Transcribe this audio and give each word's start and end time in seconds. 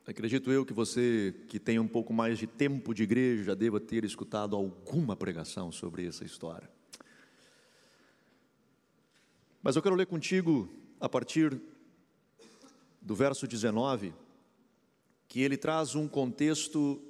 Acredito 0.07 0.51
eu 0.51 0.65
que 0.65 0.73
você 0.73 1.35
que 1.49 1.61
tem 1.61 1.79
um 1.79 1.87
pouco 1.87 2.13
mais 2.13 2.39
de 2.39 2.47
tempo 2.47 2.95
de 2.95 3.03
igreja 3.03 3.45
já 3.45 3.55
deva 3.55 3.79
ter 3.79 4.03
escutado 4.05 4.57
alguma 4.57 5.15
pregação 5.15 5.71
sobre 5.71 6.07
essa 6.07 6.25
história. 6.25 6.71
Mas 9.63 9.77
eu 9.77 9.83
quero 9.83 9.95
ler 9.95 10.07
contigo 10.07 10.71
a 10.99 11.09
partir 11.09 11.61
do 13.01 13.15
verso 13.15 13.47
19, 13.47 14.15
que 15.29 15.41
ele 15.41 15.59
traz 15.59 15.95
um 15.95 16.09
contexto 16.09 17.03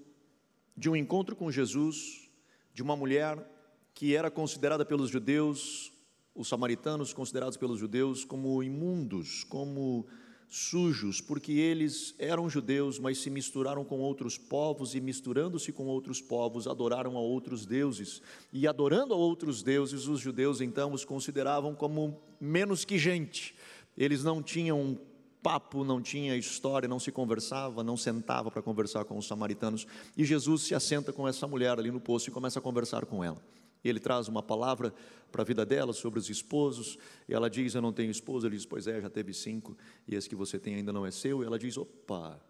de 0.76 0.90
um 0.90 0.96
encontro 0.96 1.36
com 1.36 1.50
Jesus, 1.50 2.28
de 2.72 2.82
uma 2.82 2.96
mulher 2.96 3.53
que 3.94 4.16
era 4.16 4.30
considerada 4.30 4.84
pelos 4.84 5.08
judeus, 5.08 5.92
os 6.34 6.48
samaritanos 6.48 7.12
considerados 7.12 7.56
pelos 7.56 7.78
judeus 7.78 8.24
como 8.24 8.62
imundos, 8.62 9.44
como 9.44 10.04
sujos, 10.48 11.20
porque 11.20 11.52
eles 11.52 12.14
eram 12.18 12.50
judeus, 12.50 12.98
mas 12.98 13.18
se 13.18 13.30
misturaram 13.30 13.84
com 13.84 14.00
outros 14.00 14.36
povos 14.36 14.94
e 14.94 15.00
misturando-se 15.00 15.72
com 15.72 15.86
outros 15.86 16.20
povos, 16.20 16.66
adoraram 16.66 17.16
a 17.16 17.20
outros 17.20 17.64
deuses. 17.64 18.20
E 18.52 18.66
adorando 18.66 19.14
a 19.14 19.16
outros 19.16 19.62
deuses, 19.62 20.06
os 20.06 20.20
judeus 20.20 20.60
então 20.60 20.92
os 20.92 21.04
consideravam 21.04 21.74
como 21.74 22.20
menos 22.40 22.84
que 22.84 22.98
gente. 22.98 23.54
Eles 23.96 24.24
não 24.24 24.42
tinham 24.42 24.98
papo, 25.42 25.84
não 25.84 26.00
tinha 26.00 26.36
história, 26.36 26.88
não 26.88 26.98
se 26.98 27.12
conversava, 27.12 27.84
não 27.84 27.96
sentava 27.96 28.50
para 28.50 28.62
conversar 28.62 29.04
com 29.04 29.16
os 29.18 29.26
samaritanos. 29.26 29.86
E 30.16 30.24
Jesus 30.24 30.62
se 30.62 30.74
assenta 30.74 31.12
com 31.12 31.28
essa 31.28 31.46
mulher 31.46 31.78
ali 31.78 31.90
no 31.90 32.00
poço 32.00 32.28
e 32.28 32.32
começa 32.32 32.58
a 32.58 32.62
conversar 32.62 33.06
com 33.06 33.22
ela. 33.22 33.40
Ele 33.88 34.00
traz 34.00 34.28
uma 34.28 34.42
palavra 34.42 34.94
para 35.30 35.42
a 35.42 35.44
vida 35.44 35.66
dela 35.66 35.92
sobre 35.92 36.18
os 36.18 36.30
esposos, 36.30 36.96
e 37.28 37.34
ela 37.34 37.50
diz: 37.50 37.74
Eu 37.74 37.82
não 37.82 37.92
tenho 37.92 38.10
esposo. 38.10 38.46
Ele 38.46 38.56
diz: 38.56 38.64
Pois 38.64 38.86
é, 38.86 39.00
já 39.00 39.10
teve 39.10 39.34
cinco, 39.34 39.76
e 40.06 40.14
esse 40.14 40.28
que 40.28 40.34
você 40.34 40.58
tem 40.58 40.76
ainda 40.76 40.92
não 40.92 41.04
é 41.04 41.10
seu. 41.10 41.42
E 41.42 41.46
ela 41.46 41.58
diz: 41.58 41.76
Opa, 41.76 42.40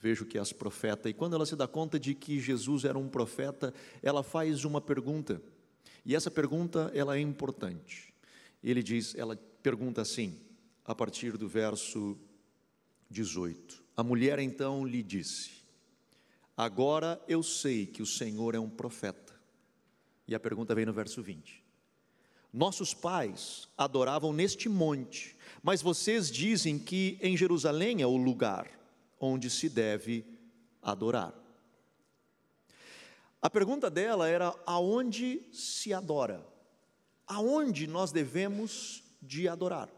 vejo 0.00 0.24
que 0.24 0.38
és 0.38 0.52
profeta. 0.52 1.08
E 1.08 1.12
quando 1.12 1.34
ela 1.34 1.44
se 1.44 1.56
dá 1.56 1.66
conta 1.66 1.98
de 1.98 2.14
que 2.14 2.40
Jesus 2.40 2.84
era 2.84 2.98
um 2.98 3.08
profeta, 3.08 3.74
ela 4.02 4.22
faz 4.22 4.64
uma 4.64 4.80
pergunta, 4.80 5.42
e 6.04 6.14
essa 6.14 6.30
pergunta 6.30 6.90
ela 6.94 7.16
é 7.16 7.20
importante. 7.20 8.14
Ele 8.62 8.82
diz: 8.82 9.14
Ela 9.14 9.36
pergunta 9.62 10.00
assim, 10.00 10.40
a 10.84 10.94
partir 10.94 11.36
do 11.36 11.48
verso 11.48 12.16
18: 13.10 13.82
A 13.96 14.02
mulher 14.02 14.38
então 14.38 14.86
lhe 14.86 15.02
disse: 15.02 15.50
Agora 16.56 17.20
eu 17.28 17.42
sei 17.42 17.86
que 17.86 18.02
o 18.02 18.06
Senhor 18.06 18.54
é 18.54 18.58
um 18.58 18.70
profeta. 18.70 19.27
E 20.28 20.34
a 20.34 20.40
pergunta 20.40 20.74
vem 20.74 20.84
no 20.84 20.92
verso 20.92 21.22
20. 21.22 21.64
Nossos 22.52 22.92
pais 22.92 23.66
adoravam 23.76 24.30
neste 24.30 24.68
monte, 24.68 25.34
mas 25.62 25.80
vocês 25.80 26.30
dizem 26.30 26.78
que 26.78 27.18
em 27.22 27.34
Jerusalém 27.34 28.02
é 28.02 28.06
o 28.06 28.16
lugar 28.16 28.68
onde 29.18 29.48
se 29.48 29.70
deve 29.70 30.24
adorar. 30.82 31.34
A 33.40 33.48
pergunta 33.48 33.88
dela 33.88 34.28
era: 34.28 34.54
aonde 34.66 35.42
se 35.50 35.94
adora? 35.94 36.46
Aonde 37.26 37.86
nós 37.86 38.12
devemos 38.12 39.02
de 39.22 39.48
adorar? 39.48 39.88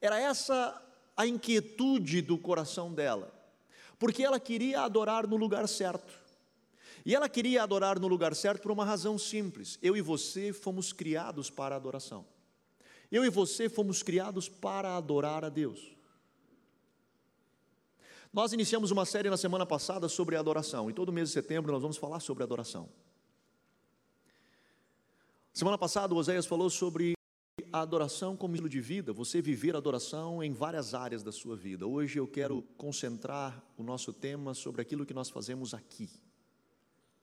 Era 0.00 0.20
essa 0.20 0.80
a 1.16 1.26
inquietude 1.26 2.22
do 2.22 2.38
coração 2.38 2.94
dela, 2.94 3.32
porque 3.98 4.22
ela 4.22 4.38
queria 4.38 4.82
adorar 4.82 5.26
no 5.26 5.36
lugar 5.36 5.66
certo. 5.66 6.27
E 7.08 7.14
ela 7.14 7.26
queria 7.26 7.62
adorar 7.62 7.98
no 7.98 8.06
lugar 8.06 8.36
certo 8.36 8.60
por 8.60 8.70
uma 8.70 8.84
razão 8.84 9.16
simples: 9.16 9.78
eu 9.80 9.96
e 9.96 10.02
você 10.02 10.52
fomos 10.52 10.92
criados 10.92 11.48
para 11.48 11.74
a 11.74 11.78
adoração. 11.78 12.26
Eu 13.10 13.24
e 13.24 13.30
você 13.30 13.66
fomos 13.66 14.02
criados 14.02 14.46
para 14.46 14.94
adorar 14.94 15.42
a 15.42 15.48
Deus. 15.48 15.96
Nós 18.30 18.52
iniciamos 18.52 18.90
uma 18.90 19.06
série 19.06 19.30
na 19.30 19.38
semana 19.38 19.64
passada 19.64 20.06
sobre 20.06 20.36
adoração, 20.36 20.90
e 20.90 20.92
todo 20.92 21.10
mês 21.10 21.28
de 21.28 21.32
setembro 21.32 21.72
nós 21.72 21.80
vamos 21.80 21.96
falar 21.96 22.20
sobre 22.20 22.44
adoração. 22.44 22.90
Semana 25.54 25.78
passada, 25.78 26.12
o 26.12 26.18
Oséias 26.18 26.44
falou 26.44 26.68
sobre 26.68 27.14
a 27.72 27.80
adoração 27.80 28.36
como 28.36 28.52
estilo 28.52 28.68
de 28.68 28.82
vida, 28.82 29.14
você 29.14 29.40
viver 29.40 29.74
a 29.74 29.78
adoração 29.78 30.42
em 30.42 30.52
várias 30.52 30.92
áreas 30.92 31.22
da 31.22 31.32
sua 31.32 31.56
vida. 31.56 31.86
Hoje 31.86 32.18
eu 32.18 32.28
quero 32.28 32.60
concentrar 32.76 33.64
o 33.78 33.82
nosso 33.82 34.12
tema 34.12 34.52
sobre 34.52 34.82
aquilo 34.82 35.06
que 35.06 35.14
nós 35.14 35.30
fazemos 35.30 35.72
aqui. 35.72 36.10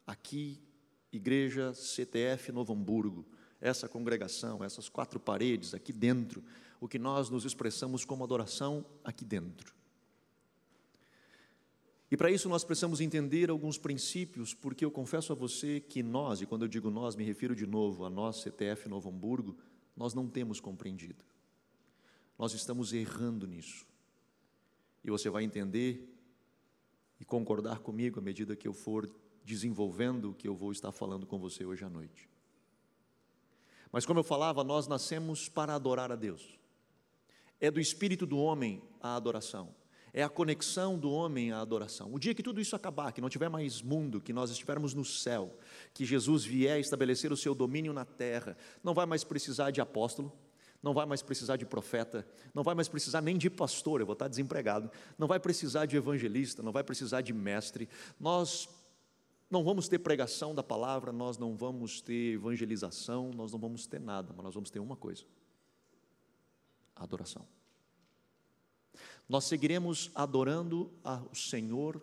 Aqui, 0.06 0.60
Igreja 1.12 1.74
CTF 1.74 2.52
Novo 2.52 2.74
Hamburgo, 2.74 3.26
essa 3.60 3.88
congregação, 3.88 4.64
essas 4.64 4.90
quatro 4.90 5.20
paredes 5.20 5.74
aqui 5.74 5.92
dentro, 5.92 6.44
o 6.80 6.88
que 6.88 7.00
nós 7.00 7.30
nos 7.30 7.46
expressamos 7.46 8.06
como 8.06 8.24
adoração 8.24 8.86
aqui 9.04 9.26
dentro. 9.26 9.74
E 12.12 12.16
para 12.16 12.30
isso 12.30 12.48
nós 12.48 12.64
precisamos 12.64 13.02
entender 13.02 13.50
alguns 13.50 13.78
princípios, 13.78 14.54
porque 14.54 14.86
eu 14.86 14.92
confesso 14.92 15.34
a 15.34 15.36
você 15.36 15.80
que 15.80 16.04
nós, 16.04 16.42
e 16.42 16.46
quando 16.46 16.62
eu 16.62 16.68
digo 16.68 16.92
nós, 16.92 17.16
me 17.16 17.24
refiro 17.24 17.56
de 17.56 17.66
novo 17.66 18.06
a 18.06 18.10
nós, 18.10 18.42
CTF 18.42 18.88
Novo 18.88 19.10
Hamburgo, 19.10 19.58
nós 19.96 20.14
não 20.14 20.28
temos 20.28 20.60
compreendido. 20.60 21.26
Nós 22.38 22.54
estamos 22.54 22.94
errando 22.94 23.48
nisso. 23.48 23.88
E 25.04 25.10
você 25.10 25.30
vai 25.30 25.44
entender 25.44 26.14
e 27.20 27.26
concordar 27.26 27.80
comigo 27.80 28.20
à 28.20 28.22
medida 28.22 28.56
que 28.56 28.68
eu 28.68 28.74
for 28.74 29.10
desenvolvendo 29.46 30.32
o 30.32 30.34
que 30.34 30.48
eu 30.48 30.56
vou 30.56 30.72
estar 30.72 30.92
falando 30.92 31.26
com 31.26 31.38
você 31.38 31.64
hoje 31.64 31.86
à 31.86 31.90
noite. 31.90 32.28
Mas 33.92 34.06
como 34.06 34.20
eu 34.20 34.24
falava, 34.24 34.64
nós 34.64 34.88
nascemos 34.88 35.48
para 35.48 35.76
adorar 35.76 36.12
a 36.12 36.16
Deus. 36.16 36.60
É 37.62 37.70
do 37.70 37.80
espírito 37.80 38.26
do 38.26 38.38
homem 38.38 38.82
a 39.00 39.16
adoração. 39.16 39.74
É 40.12 40.24
a 40.24 40.30
conexão 40.30 40.98
do 40.98 41.12
homem 41.12 41.52
à 41.52 41.60
adoração. 41.60 42.14
O 42.14 42.20
dia 42.20 42.34
que 42.34 42.42
tudo 42.42 42.60
isso 42.60 42.76
acabar, 42.76 43.12
que 43.12 43.22
não 43.22 43.30
tiver 43.30 43.50
mais 43.50 43.82
mundo, 43.82 44.20
que 44.20 44.34
nós 44.34 44.50
estivermos 44.50 44.94
no 44.94 45.06
céu, 45.06 45.58
que 45.94 46.06
Jesus 46.06 46.44
vier 46.44 46.80
estabelecer 46.80 47.32
o 47.32 47.38
seu 47.38 47.54
domínio 47.54 47.94
na 47.94 48.06
terra, 48.06 48.58
não 48.84 48.94
vai 48.94 49.06
mais 49.06 49.24
precisar 49.24 49.72
de 49.72 49.82
apóstolo, 49.82 50.32
não 50.82 50.94
vai 50.94 51.06
mais 51.06 51.22
precisar 51.22 51.58
de 51.58 51.66
profeta, 51.66 52.26
não 52.54 52.64
vai 52.64 52.76
mais 52.76 52.88
precisar 52.88 53.22
nem 53.22 53.38
de 53.38 53.50
pastor, 53.50 54.00
eu 54.00 54.06
vou 54.06 54.14
estar 54.14 54.28
desempregado, 54.28 54.90
não 55.18 55.28
vai 55.28 55.40
precisar 55.40 55.86
de 55.86 55.98
evangelista, 55.98 56.64
não 56.64 56.72
vai 56.72 56.84
precisar 56.84 57.22
de 57.22 57.34
mestre. 57.34 57.90
Nós 58.20 58.70
não 59.50 59.64
vamos 59.64 59.88
ter 59.88 60.00
pregação 60.00 60.56
da 60.56 60.64
palavra, 60.64 61.12
nós 61.12 61.38
não 61.38 61.56
vamos 61.56 62.02
ter 62.02 62.34
evangelização, 62.34 63.32
nós 63.32 63.52
não 63.52 63.60
vamos 63.60 63.86
ter 63.86 64.00
nada, 64.00 64.34
mas 64.36 64.44
nós 64.44 64.54
vamos 64.54 64.70
ter 64.70 64.80
uma 64.80 64.96
coisa: 64.96 65.24
adoração. 66.96 67.46
Nós 69.28 69.46
seguiremos 69.46 70.12
adorando 70.14 70.92
ao 71.04 71.34
Senhor 71.34 72.02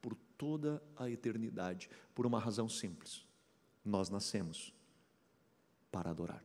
por 0.00 0.14
toda 0.36 0.82
a 0.96 1.10
eternidade, 1.10 1.90
por 2.14 2.26
uma 2.26 2.38
razão 2.38 2.68
simples: 2.68 3.26
nós 3.84 4.08
nascemos 4.08 4.72
para 5.90 6.10
adorar. 6.10 6.42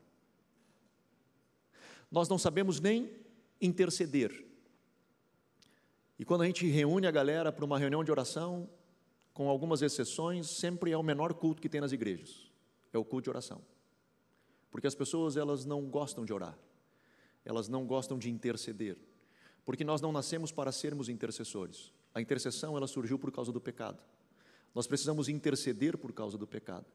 Nós 2.12 2.30
não 2.30 2.38
sabemos 2.38 2.80
nem 2.80 3.12
interceder. 3.60 4.46
E 6.20 6.26
quando 6.26 6.42
a 6.42 6.46
gente 6.46 6.68
reúne 6.68 7.08
a 7.08 7.12
galera 7.12 7.52
para 7.52 7.66
uma 7.66 7.80
reunião 7.80 8.04
de 8.04 8.12
oração, 8.12 8.70
com 9.34 9.50
algumas 9.50 9.82
exceções, 9.82 10.48
sempre 10.48 10.92
é 10.92 10.98
o 10.98 11.04
menor 11.04 11.34
culto 11.34 11.62
que 11.62 11.70
tem 11.70 11.82
nas 11.82 11.92
igrejas. 11.92 12.52
É 12.92 12.98
o 12.98 13.04
culto 13.04 13.24
de 13.24 13.30
oração. 13.30 13.62
Porque 14.70 14.88
as 14.88 14.96
pessoas, 14.96 15.36
elas 15.38 15.66
não 15.66 15.84
gostam 15.90 16.24
de 16.24 16.34
orar. 16.34 16.58
Elas 17.44 17.68
não 17.68 17.86
gostam 17.86 18.18
de 18.18 18.30
interceder. 18.30 18.98
Porque 19.66 19.84
nós 19.84 20.02
não 20.02 20.12
nascemos 20.12 20.52
para 20.52 20.72
sermos 20.72 21.10
intercessores. 21.10 21.92
A 22.14 22.22
intercessão, 22.22 22.78
ela 22.78 22.88
surgiu 22.88 23.18
por 23.18 23.32
causa 23.32 23.52
do 23.52 23.60
pecado. 23.60 24.02
Nós 24.74 24.88
precisamos 24.88 25.30
interceder 25.30 25.98
por 25.98 26.14
causa 26.14 26.38
do 26.38 26.48
pecado. 26.48 26.86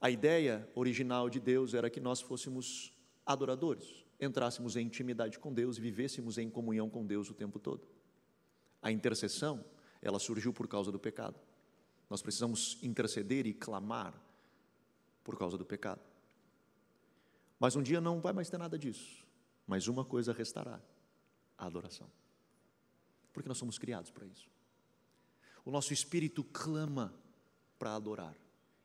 A 0.00 0.10
ideia 0.10 0.68
original 0.74 1.30
de 1.30 1.40
Deus 1.40 1.74
era 1.74 1.88
que 1.88 2.00
nós 2.00 2.20
fôssemos 2.20 2.92
adoradores, 3.24 4.04
entrássemos 4.20 4.76
em 4.76 4.86
intimidade 4.86 5.38
com 5.38 5.52
Deus 5.52 5.76
vivêssemos 5.76 6.38
em 6.38 6.48
comunhão 6.48 6.88
com 6.88 7.04
Deus 7.04 7.30
o 7.30 7.34
tempo 7.34 7.58
todo. 7.58 7.86
A 8.80 8.92
intercessão, 8.92 9.64
ela 10.06 10.18
surgiu 10.18 10.52
por 10.52 10.68
causa 10.68 10.92
do 10.92 10.98
pecado. 10.98 11.38
Nós 12.08 12.22
precisamos 12.22 12.78
interceder 12.82 13.46
e 13.46 13.52
clamar 13.52 14.14
por 15.24 15.36
causa 15.36 15.58
do 15.58 15.64
pecado. 15.64 16.00
Mas 17.58 17.74
um 17.74 17.82
dia 17.82 18.00
não 18.00 18.20
vai 18.20 18.32
mais 18.32 18.48
ter 18.48 18.58
nada 18.58 18.78
disso. 18.78 19.26
Mas 19.66 19.88
uma 19.88 20.04
coisa 20.04 20.32
restará: 20.32 20.80
a 21.58 21.66
adoração. 21.66 22.08
Porque 23.32 23.48
nós 23.48 23.58
somos 23.58 23.78
criados 23.78 24.10
para 24.10 24.26
isso. 24.26 24.48
O 25.64 25.70
nosso 25.70 25.92
espírito 25.92 26.44
clama 26.44 27.12
para 27.78 27.94
adorar. 27.94 28.36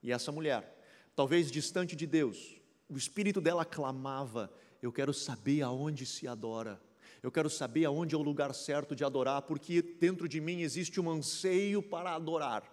E 0.01 0.11
essa 0.11 0.31
mulher, 0.31 0.77
talvez 1.15 1.51
distante 1.51 1.95
de 1.95 2.07
Deus, 2.07 2.59
o 2.89 2.97
espírito 2.97 3.39
dela 3.39 3.63
clamava: 3.63 4.51
Eu 4.81 4.91
quero 4.91 5.13
saber 5.13 5.61
aonde 5.61 6.05
se 6.05 6.27
adora. 6.27 6.81
Eu 7.21 7.31
quero 7.31 7.49
saber 7.49 7.85
aonde 7.85 8.15
é 8.15 8.17
o 8.17 8.21
lugar 8.21 8.53
certo 8.53 8.95
de 8.95 9.03
adorar, 9.03 9.43
porque 9.43 9.81
dentro 9.81 10.27
de 10.27 10.41
mim 10.41 10.61
existe 10.61 10.99
um 10.99 11.09
anseio 11.09 11.81
para 11.81 12.15
adorar. 12.15 12.63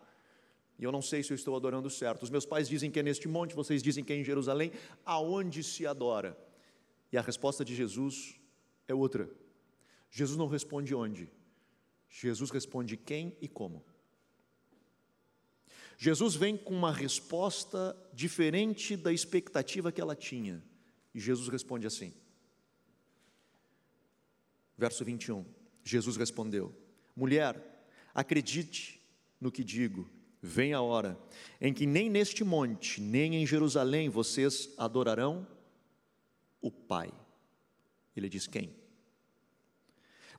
E 0.79 0.85
eu 0.85 0.93
não 0.93 1.03
sei 1.03 1.23
se 1.23 1.33
eu 1.33 1.35
estou 1.35 1.55
adorando 1.56 1.91
certo. 1.91 2.23
Os 2.23 2.31
meus 2.31 2.47
pais 2.47 2.69
dizem 2.69 2.91
que 2.91 2.99
é 2.99 3.03
neste 3.03 3.29
monte, 3.29 3.55
vocês 3.55 3.83
dizem 3.83 4.05
que 4.05 4.12
é 4.12 4.17
em 4.17 4.25
Jerusalém. 4.25 4.73
Aonde 5.05 5.62
se 5.62 5.87
adora? 5.87 6.39
E 7.12 7.19
a 7.19 7.21
resposta 7.21 7.65
de 7.65 7.75
Jesus 7.75 8.37
é 8.87 8.95
outra. 8.95 9.29
Jesus 10.11 10.39
não 10.39 10.47
responde 10.47 10.95
onde. 10.95 11.31
Jesus 12.09 12.50
responde 12.50 12.97
quem 12.97 13.37
e 13.41 13.49
como. 13.49 13.85
Jesus 15.99 16.37
vem 16.37 16.56
com 16.56 16.73
uma 16.73 16.93
resposta 16.93 17.97
diferente 18.15 18.97
da 18.97 19.12
expectativa 19.12 19.91
que 19.91 20.00
ela 20.00 20.15
tinha. 20.15 20.62
E 21.12 21.19
Jesus 21.19 21.49
responde 21.49 21.87
assim. 21.87 22.15
Verso 24.78 25.04
21. 25.04 25.44
Jesus 25.84 26.16
respondeu: 26.16 26.72
Mulher, 27.14 27.84
acredite 28.14 29.02
no 29.40 29.52
que 29.52 29.64
digo 29.64 30.08
Vem 30.40 30.72
a 30.72 30.80
hora 30.80 31.19
em 31.60 31.72
que 31.72 31.84
nem 31.84 32.08
neste 32.08 32.44
monte, 32.44 33.00
nem 33.00 33.34
em 33.34 33.46
Jerusalém 33.46 34.08
vocês 34.08 34.72
adorarão 34.78 35.46
o 36.60 36.70
Pai. 36.70 37.10
Ele 38.16 38.28
diz 38.28 38.46
quem? 38.46 38.72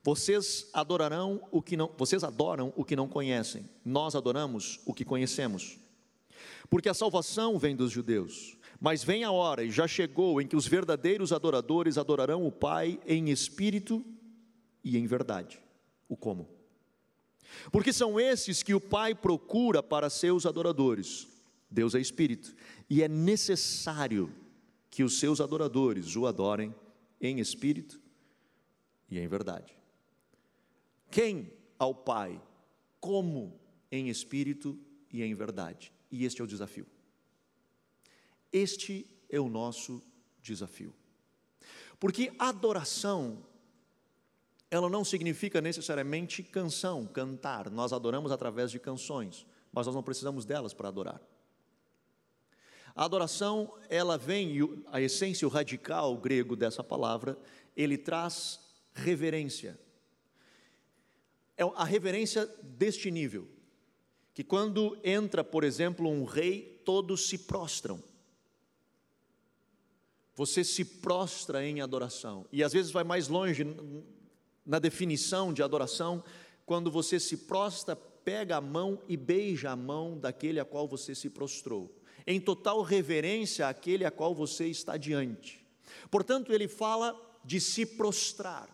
Vocês 0.02 0.70
adorarão 0.72 1.46
o 1.50 1.60
que 1.60 1.76
não, 1.76 1.92
vocês 1.98 2.24
adoram 2.24 2.72
o 2.74 2.84
que 2.84 2.96
não 2.96 3.06
conhecem. 3.06 3.68
Nós 3.84 4.14
adoramos 4.14 4.80
o 4.86 4.94
que 4.94 5.04
conhecemos. 5.04 5.78
Porque 6.70 6.88
a 6.88 6.94
salvação 6.94 7.58
vem 7.58 7.76
dos 7.76 7.90
judeus. 7.90 8.56
Mas 8.80 9.04
vem 9.04 9.24
a 9.24 9.30
hora 9.30 9.62
e 9.62 9.70
já 9.70 9.86
chegou 9.86 10.40
em 10.40 10.46
que 10.46 10.56
os 10.56 10.66
verdadeiros 10.66 11.30
adoradores 11.30 11.98
adorarão 11.98 12.46
o 12.46 12.52
Pai 12.52 12.98
em 13.06 13.28
espírito 13.28 14.02
e 14.82 14.96
em 14.96 15.06
verdade. 15.06 15.60
O 16.08 16.16
como? 16.16 16.48
Porque 17.72 17.92
são 17.92 18.18
esses 18.18 18.62
que 18.62 18.74
o 18.74 18.80
Pai 18.80 19.14
procura 19.14 19.82
para 19.82 20.10
seus 20.10 20.46
adoradores. 20.46 21.28
Deus 21.70 21.94
é 21.94 22.00
Espírito, 22.00 22.54
e 22.88 23.02
é 23.02 23.08
necessário 23.08 24.34
que 24.90 25.04
os 25.04 25.18
seus 25.18 25.40
adoradores 25.40 26.16
o 26.16 26.26
adorem 26.26 26.74
em 27.20 27.38
espírito 27.38 28.00
e 29.08 29.18
em 29.18 29.28
verdade. 29.28 29.72
Quem 31.10 31.52
ao 31.78 31.94
Pai? 31.94 32.40
Como 32.98 33.58
em 33.90 34.08
espírito 34.08 34.78
e 35.12 35.22
em 35.22 35.34
verdade. 35.34 35.92
E 36.10 36.24
este 36.24 36.40
é 36.40 36.44
o 36.44 36.46
desafio. 36.46 36.86
Este 38.52 39.06
é 39.28 39.38
o 39.38 39.48
nosso 39.48 40.02
desafio. 40.42 40.92
Porque 41.98 42.32
adoração 42.38 43.44
ela 44.70 44.88
não 44.88 45.04
significa 45.04 45.60
necessariamente 45.60 46.42
canção, 46.42 47.06
cantar. 47.06 47.68
Nós 47.70 47.92
adoramos 47.92 48.30
através 48.30 48.70
de 48.70 48.78
canções, 48.78 49.44
mas 49.72 49.86
nós 49.86 49.94
não 49.94 50.02
precisamos 50.02 50.44
delas 50.44 50.72
para 50.72 50.88
adorar. 50.88 51.20
A 52.94 53.04
adoração, 53.04 53.74
ela 53.88 54.16
vem, 54.16 54.58
a 54.86 55.00
essência, 55.00 55.46
o 55.46 55.50
radical 55.50 56.16
grego 56.16 56.54
dessa 56.54 56.84
palavra, 56.84 57.36
ele 57.76 57.98
traz 57.98 58.60
reverência. 58.92 59.78
É 61.56 61.64
a 61.74 61.84
reverência 61.84 62.46
deste 62.62 63.10
nível, 63.10 63.48
que 64.32 64.44
quando 64.44 64.98
entra, 65.02 65.42
por 65.42 65.64
exemplo, 65.64 66.08
um 66.08 66.24
rei, 66.24 66.80
todos 66.84 67.28
se 67.28 67.38
prostram. 67.38 68.02
Você 70.34 70.64
se 70.64 70.84
prostra 70.84 71.64
em 71.64 71.80
adoração. 71.80 72.46
E 72.52 72.62
às 72.62 72.72
vezes 72.72 72.90
vai 72.90 73.04
mais 73.04 73.28
longe, 73.28 73.64
na 74.64 74.78
definição 74.78 75.52
de 75.52 75.62
adoração, 75.62 76.22
quando 76.64 76.90
você 76.90 77.18
se 77.18 77.36
prostra, 77.36 77.96
pega 77.96 78.56
a 78.56 78.60
mão 78.60 79.02
e 79.08 79.16
beija 79.16 79.70
a 79.70 79.76
mão 79.76 80.18
daquele 80.18 80.60
a 80.60 80.64
qual 80.64 80.86
você 80.86 81.14
se 81.14 81.28
prostrou, 81.28 81.94
em 82.26 82.40
total 82.40 82.82
reverência 82.82 83.66
àquele 83.66 84.04
a 84.04 84.10
qual 84.10 84.34
você 84.34 84.66
está 84.66 84.96
diante. 84.96 85.66
Portanto, 86.10 86.52
ele 86.52 86.68
fala 86.68 87.18
de 87.44 87.60
se 87.60 87.84
prostrar. 87.84 88.68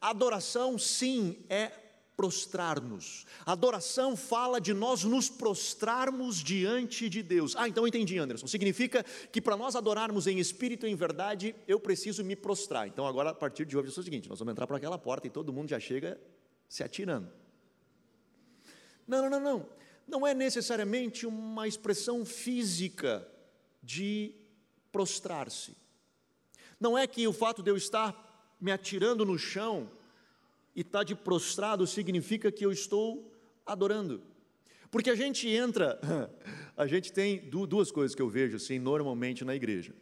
Adoração, 0.00 0.78
sim, 0.78 1.44
é 1.48 1.70
prostrar-nos. 2.16 3.24
Adoração 3.44 4.16
fala 4.16 4.60
de 4.60 4.72
nós 4.74 5.04
nos 5.04 5.28
prostrarmos 5.28 6.36
diante 6.36 7.08
de 7.08 7.22
Deus. 7.22 7.56
Ah, 7.56 7.68
então 7.68 7.86
entendi, 7.86 8.18
Anderson. 8.18 8.46
Significa 8.46 9.04
que 9.30 9.40
para 9.40 9.56
nós 9.56 9.74
adorarmos 9.74 10.26
em 10.26 10.38
espírito 10.38 10.86
e 10.86 10.90
em 10.90 10.94
verdade, 10.94 11.54
eu 11.66 11.80
preciso 11.80 12.22
me 12.22 12.36
prostrar. 12.36 12.86
Então 12.86 13.06
agora, 13.06 13.30
a 13.30 13.34
partir 13.34 13.64
de 13.64 13.76
hoje, 13.76 13.88
é 13.88 14.00
o 14.00 14.02
seguinte: 14.02 14.28
nós 14.28 14.38
vamos 14.38 14.52
entrar 14.52 14.66
por 14.66 14.76
aquela 14.76 14.98
porta 14.98 15.26
e 15.26 15.30
todo 15.30 15.52
mundo 15.52 15.70
já 15.70 15.80
chega 15.80 16.20
se 16.68 16.82
atirando. 16.82 17.30
Não, 19.06 19.22
não, 19.22 19.30
não, 19.30 19.40
não. 19.40 19.68
Não 20.06 20.26
é 20.26 20.34
necessariamente 20.34 21.26
uma 21.26 21.66
expressão 21.66 22.24
física 22.24 23.26
de 23.82 24.34
prostrar-se. 24.90 25.74
Não 26.78 26.96
é 26.98 27.06
que 27.06 27.26
o 27.26 27.32
fato 27.32 27.62
de 27.62 27.70
eu 27.70 27.76
estar 27.76 28.56
me 28.60 28.70
atirando 28.70 29.24
no 29.24 29.38
chão 29.38 29.90
e 30.74 30.80
estar 30.80 31.00
tá 31.00 31.04
de 31.04 31.14
prostrado 31.14 31.86
significa 31.86 32.50
que 32.50 32.64
eu 32.64 32.72
estou 32.72 33.32
adorando. 33.64 34.22
Porque 34.90 35.10
a 35.10 35.14
gente 35.14 35.48
entra, 35.48 35.98
a 36.76 36.86
gente 36.86 37.12
tem 37.12 37.48
duas 37.48 37.90
coisas 37.90 38.14
que 38.14 38.22
eu 38.22 38.28
vejo 38.28 38.56
assim 38.56 38.78
normalmente 38.78 39.44
na 39.44 39.54
igreja. 39.54 39.94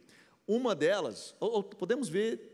Uma 0.47 0.75
delas, 0.75 1.35
ou, 1.39 1.51
ou 1.51 1.63
podemos 1.63 2.09
ver, 2.09 2.51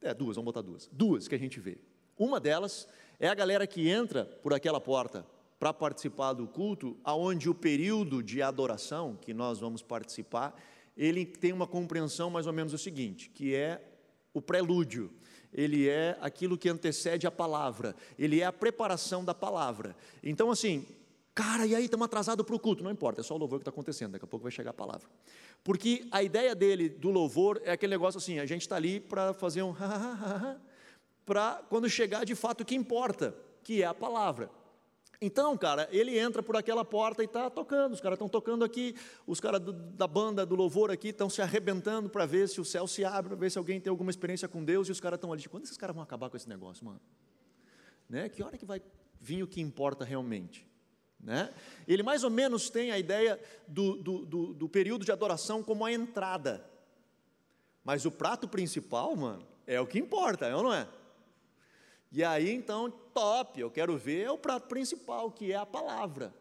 é 0.00 0.14
duas, 0.14 0.36
vamos 0.36 0.46
botar 0.46 0.62
duas, 0.62 0.88
duas 0.90 1.28
que 1.28 1.34
a 1.34 1.38
gente 1.38 1.60
vê. 1.60 1.78
Uma 2.18 2.40
delas 2.40 2.88
é 3.18 3.28
a 3.28 3.34
galera 3.34 3.66
que 3.66 3.88
entra 3.88 4.24
por 4.24 4.54
aquela 4.54 4.80
porta 4.80 5.26
para 5.58 5.74
participar 5.74 6.32
do 6.32 6.46
culto, 6.46 6.96
aonde 7.04 7.50
o 7.50 7.54
período 7.54 8.22
de 8.22 8.40
adoração 8.40 9.18
que 9.20 9.34
nós 9.34 9.60
vamos 9.60 9.82
participar, 9.82 10.58
ele 10.96 11.26
tem 11.26 11.52
uma 11.52 11.66
compreensão 11.66 12.30
mais 12.30 12.46
ou 12.46 12.52
menos 12.52 12.72
o 12.72 12.78
seguinte, 12.78 13.28
que 13.28 13.54
é 13.54 13.84
o 14.32 14.40
prelúdio 14.40 15.12
ele 15.52 15.88
é 15.88 16.16
aquilo 16.20 16.56
que 16.56 16.68
antecede 16.68 17.26
a 17.26 17.30
palavra, 17.30 17.94
ele 18.18 18.40
é 18.40 18.44
a 18.44 18.52
preparação 18.52 19.24
da 19.24 19.34
palavra. 19.34 19.96
Então, 20.22 20.50
assim, 20.50 20.86
cara, 21.34 21.66
e 21.66 21.74
aí 21.74 21.84
estamos 21.84 22.04
atrasados 22.04 22.44
para 22.44 22.54
o 22.54 22.58
culto? 22.58 22.84
Não 22.84 22.90
importa, 22.90 23.20
é 23.20 23.24
só 23.24 23.34
o 23.34 23.38
louvor 23.38 23.58
que 23.58 23.62
está 23.62 23.70
acontecendo, 23.70 24.12
daqui 24.12 24.24
a 24.24 24.28
pouco 24.28 24.44
vai 24.44 24.52
chegar 24.52 24.70
a 24.70 24.74
palavra. 24.74 25.08
Porque 25.62 26.06
a 26.10 26.22
ideia 26.22 26.54
dele, 26.54 26.88
do 26.88 27.10
louvor, 27.10 27.60
é 27.64 27.72
aquele 27.72 27.90
negócio 27.90 28.18
assim: 28.18 28.38
a 28.38 28.46
gente 28.46 28.62
está 28.62 28.76
ali 28.76 29.00
para 29.00 29.34
fazer 29.34 29.62
um 29.62 29.74
para 31.26 31.62
quando 31.68 31.88
chegar 31.88 32.24
de 32.24 32.34
fato 32.34 32.62
o 32.62 32.64
que 32.64 32.74
importa, 32.74 33.34
que 33.62 33.82
é 33.82 33.86
a 33.86 33.94
palavra. 33.94 34.50
Então, 35.22 35.54
cara, 35.56 35.86
ele 35.92 36.18
entra 36.18 36.42
por 36.42 36.56
aquela 36.56 36.82
porta 36.82 37.22
e 37.22 37.26
está 37.26 37.50
tocando. 37.50 37.92
Os 37.92 38.00
caras 38.00 38.16
estão 38.16 38.28
tocando 38.28 38.64
aqui, 38.64 38.96
os 39.26 39.38
caras 39.38 39.60
da 39.60 40.06
banda 40.06 40.46
do 40.46 40.54
louvor 40.54 40.90
aqui 40.90 41.08
estão 41.08 41.28
se 41.28 41.42
arrebentando 41.42 42.08
para 42.08 42.24
ver 42.24 42.48
se 42.48 42.58
o 42.58 42.64
céu 42.64 42.86
se 42.86 43.04
abre, 43.04 43.28
para 43.28 43.38
ver 43.38 43.50
se 43.50 43.58
alguém 43.58 43.78
tem 43.78 43.90
alguma 43.90 44.10
experiência 44.10 44.48
com 44.48 44.64
Deus. 44.64 44.88
E 44.88 44.92
os 44.92 45.00
caras 45.00 45.18
estão 45.18 45.30
ali, 45.30 45.46
quando 45.46 45.64
esses 45.64 45.76
caras 45.76 45.94
vão 45.94 46.02
acabar 46.02 46.30
com 46.30 46.38
esse 46.38 46.48
negócio, 46.48 46.86
mano? 46.86 47.00
Né? 48.08 48.30
Que 48.30 48.42
hora 48.42 48.56
que 48.56 48.64
vai 48.64 48.80
vir 49.20 49.42
o 49.42 49.46
que 49.46 49.60
importa 49.60 50.06
realmente? 50.06 50.66
Né? 51.22 51.52
Ele 51.86 52.02
mais 52.02 52.24
ou 52.24 52.30
menos 52.30 52.70
tem 52.70 52.90
a 52.90 52.98
ideia 52.98 53.38
do, 53.68 53.96
do, 53.96 54.24
do, 54.24 54.54
do 54.54 54.68
período 54.70 55.04
de 55.04 55.12
adoração 55.12 55.62
como 55.62 55.84
a 55.84 55.92
entrada. 55.92 56.64
Mas 57.84 58.06
o 58.06 58.10
prato 58.10 58.48
principal, 58.48 59.14
mano, 59.14 59.46
é 59.66 59.78
o 59.78 59.86
que 59.86 59.98
importa, 59.98 60.46
é 60.46 60.56
ou 60.56 60.62
não 60.62 60.72
é? 60.72 60.88
E 62.12 62.24
aí 62.24 62.50
então, 62.50 62.90
top, 62.90 63.60
eu 63.60 63.70
quero 63.70 63.96
ver 63.96 64.22
é 64.22 64.30
o 64.30 64.38
prato 64.38 64.66
principal, 64.66 65.30
que 65.30 65.52
é 65.52 65.56
a 65.56 65.66
palavra. 65.66 66.34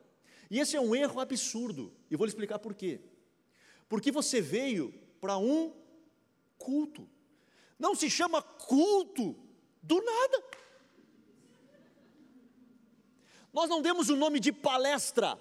E 0.49 0.59
esse 0.59 0.75
é 0.75 0.81
um 0.81 0.95
erro 0.95 1.19
absurdo, 1.19 1.93
e 2.09 2.15
vou 2.15 2.25
lhe 2.25 2.31
explicar 2.31 2.57
por 2.57 2.73
quê. 2.73 2.99
Porque 3.87 4.11
você 4.11 4.41
veio 4.41 4.93
para 5.21 5.37
um 5.37 5.73
culto. 6.57 7.07
Não 7.77 7.93
se 7.93 8.09
chama 8.09 8.41
culto 8.41 9.35
do 9.81 10.01
nada. 10.01 10.43
Nós 13.53 13.69
não 13.69 13.81
demos 13.81 14.09
o 14.09 14.15
nome 14.15 14.39
de 14.39 14.51
palestra. 14.51 15.39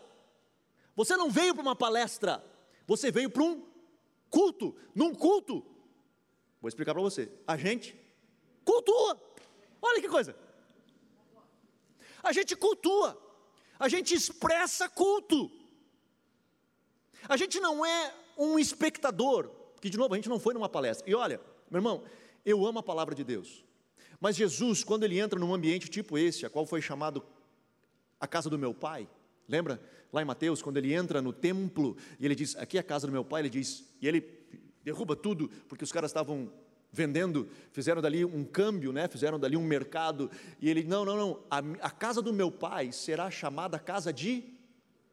Você 0.94 1.16
não 1.16 1.30
veio 1.30 1.54
para 1.54 1.62
uma 1.62 1.76
palestra, 1.76 2.44
você 2.87 3.11
veio 3.11 3.30
para 3.30 3.42
um 3.42 3.64
culto. 4.28 4.75
Num 4.94 5.14
culto, 5.14 5.64
vou 6.61 6.68
explicar 6.68 6.92
para 6.92 7.02
você. 7.02 7.30
A 7.47 7.56
gente 7.56 7.97
cultua. 8.64 9.27
Olha 9.80 10.00
que 10.00 10.08
coisa. 10.08 10.35
A 12.23 12.32
gente 12.32 12.56
cultua, 12.56 13.16
a 13.78 13.88
gente 13.88 14.14
expressa 14.14 14.88
culto. 14.88 15.50
A 17.28 17.37
gente 17.37 17.61
não 17.61 17.85
é 17.85 18.14
um 18.37 18.58
espectador, 18.58 19.49
porque, 19.75 19.90
de 19.90 19.99
novo, 19.99 20.14
a 20.14 20.16
gente 20.16 20.28
não 20.28 20.40
foi 20.40 20.54
numa 20.54 20.68
palestra. 20.68 21.08
E 21.08 21.14
olha, 21.14 21.40
meu 21.70 21.78
irmão, 21.78 22.04
eu 22.44 22.66
amo 22.66 22.78
a 22.78 22.82
palavra 22.82 23.14
de 23.14 23.25
Deus. 23.25 23.64
Mas 24.20 24.37
Jesus, 24.37 24.82
quando 24.82 25.04
ele 25.04 25.18
entra 25.18 25.38
num 25.38 25.54
ambiente 25.54 25.88
tipo 25.88 26.18
esse, 26.18 26.44
a 26.44 26.50
qual 26.50 26.66
foi 26.66 26.82
chamado 26.82 27.25
a 28.18 28.26
casa 28.26 28.50
do 28.50 28.58
meu 28.58 28.75
pai, 28.75 29.08
lembra 29.49 29.80
lá 30.12 30.23
em 30.23 30.25
Mateus, 30.25 30.61
quando 30.61 30.78
ele 30.78 30.92
entra 30.92 31.23
no 31.23 31.32
templo 31.32 31.97
e 32.18 32.25
ele 32.25 32.35
diz: 32.35 32.56
Aqui 32.56 32.76
é 32.76 32.80
a 32.80 32.85
casa 32.85 33.06
do 33.06 33.12
meu 33.12 33.25
pai, 33.25 33.42
ele 33.42 33.50
diz, 33.50 33.85
e 34.00 34.08
ele 34.08 34.20
derruba 34.82 35.14
tudo, 35.14 35.49
porque 35.68 35.85
os 35.85 35.92
caras 35.92 36.11
estavam 36.11 36.52
vendendo, 36.92 37.49
fizeram 37.73 38.00
dali 38.00 38.25
um 38.25 38.45
câmbio, 38.45 38.92
né? 38.92 39.09
fizeram 39.09 39.38
dali 39.38 39.57
um 39.57 39.62
mercado, 39.62 40.30
e 40.61 40.68
ele, 40.68 40.85
não, 40.85 41.04
não, 41.04 41.16
não, 41.16 41.40
a, 41.50 41.59
a 41.87 41.90
casa 41.90 42.23
do 42.23 42.33
meu 42.33 42.50
pai 42.50 42.92
será 42.92 43.30
chamada 43.30 43.78
casa 43.78 44.12
de 44.12 44.45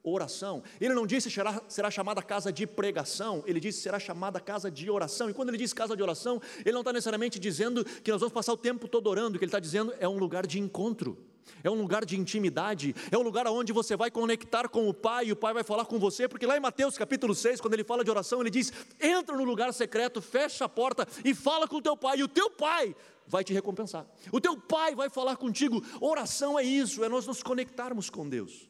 oração. 0.04 0.64
Ele 0.80 0.94
não 0.94 1.06
disse 1.06 1.30
será, 1.30 1.62
será 1.68 1.90
chamada 1.90 2.22
casa 2.22 2.52
de 2.52 2.66
pregação, 2.68 3.44
ele 3.46 3.60
disse 3.60 3.82
será 3.82 4.00
chamada 4.00 4.40
casa 4.40 4.70
de 4.70 4.90
oração. 4.90 5.30
E 5.30 5.34
quando 5.34 5.50
ele 5.50 5.58
diz 5.58 5.74
casa 5.74 5.96
de 5.96 6.04
oração, 6.04 6.42
ele 6.62 6.74
não 6.74 6.82
está 6.82 6.94
necessariamente 6.94 7.40
dizendo 7.40 7.84
que 7.84 8.12
nós 8.12 8.22
vamos 8.22 8.34
passar 8.34 8.54
o 8.54 8.58
tempo 8.58 8.88
todo 8.88 9.08
orando, 9.08 9.36
o 9.36 9.40
que 9.40 9.46
ele 9.46 9.50
está 9.50 9.60
dizendo 9.60 9.94
é 10.00 10.08
um 10.08 10.18
lugar 10.18 10.46
de 10.46 10.60
encontro 10.60 11.18
é 11.64 11.70
um 11.70 11.76
lugar 11.76 12.06
de 12.06 12.18
intimidade, 12.18 12.96
é 13.12 13.18
um 13.18 13.22
lugar 13.22 13.48
onde 13.48 13.74
você 13.74 13.96
vai 13.96 14.12
conectar 14.12 14.68
com 14.70 14.88
o 14.88 14.94
Pai 14.94 15.28
e 15.28 15.32
o 15.32 15.36
Pai 15.36 15.54
vai 15.54 15.64
falar 15.64 15.86
com 15.86 15.98
você, 16.00 16.28
porque 16.28 16.46
lá 16.46 16.58
em 16.58 16.60
Mateus 16.60 16.98
capítulo 16.98 17.34
6, 17.34 17.62
quando 17.62 17.74
ele 17.74 17.84
fala 17.84 18.04
de 18.04 18.10
oração, 18.10 18.42
ele 18.42 18.50
diz: 18.50 18.72
entra 19.00 19.36
no 19.36 19.44
lugar 19.44 19.74
secreto, 19.74 20.22
fecha 20.22 20.66
a 20.66 20.70
porta 20.70 21.08
e 21.24 21.34
fala 21.34 21.68
com 21.68 21.78
o 21.78 21.82
teu 21.82 21.98
Pai, 21.98 22.20
e 22.20 22.24
o 22.24 22.28
teu 22.28 22.50
Pai 22.50 22.96
vai 23.28 23.44
te 23.44 23.54
recompensar. 23.54 24.06
O 24.32 24.40
teu 24.40 24.58
Pai 24.58 24.96
vai 24.96 25.10
falar 25.10 25.36
contigo. 25.38 25.84
Oração 26.00 26.60
é 26.60 26.64
isso, 26.64 27.04
é 27.04 27.10
nós 27.10 27.26
nos 27.26 27.42
conectarmos 27.42 28.10
com 28.10 28.28
Deus. 28.28 28.70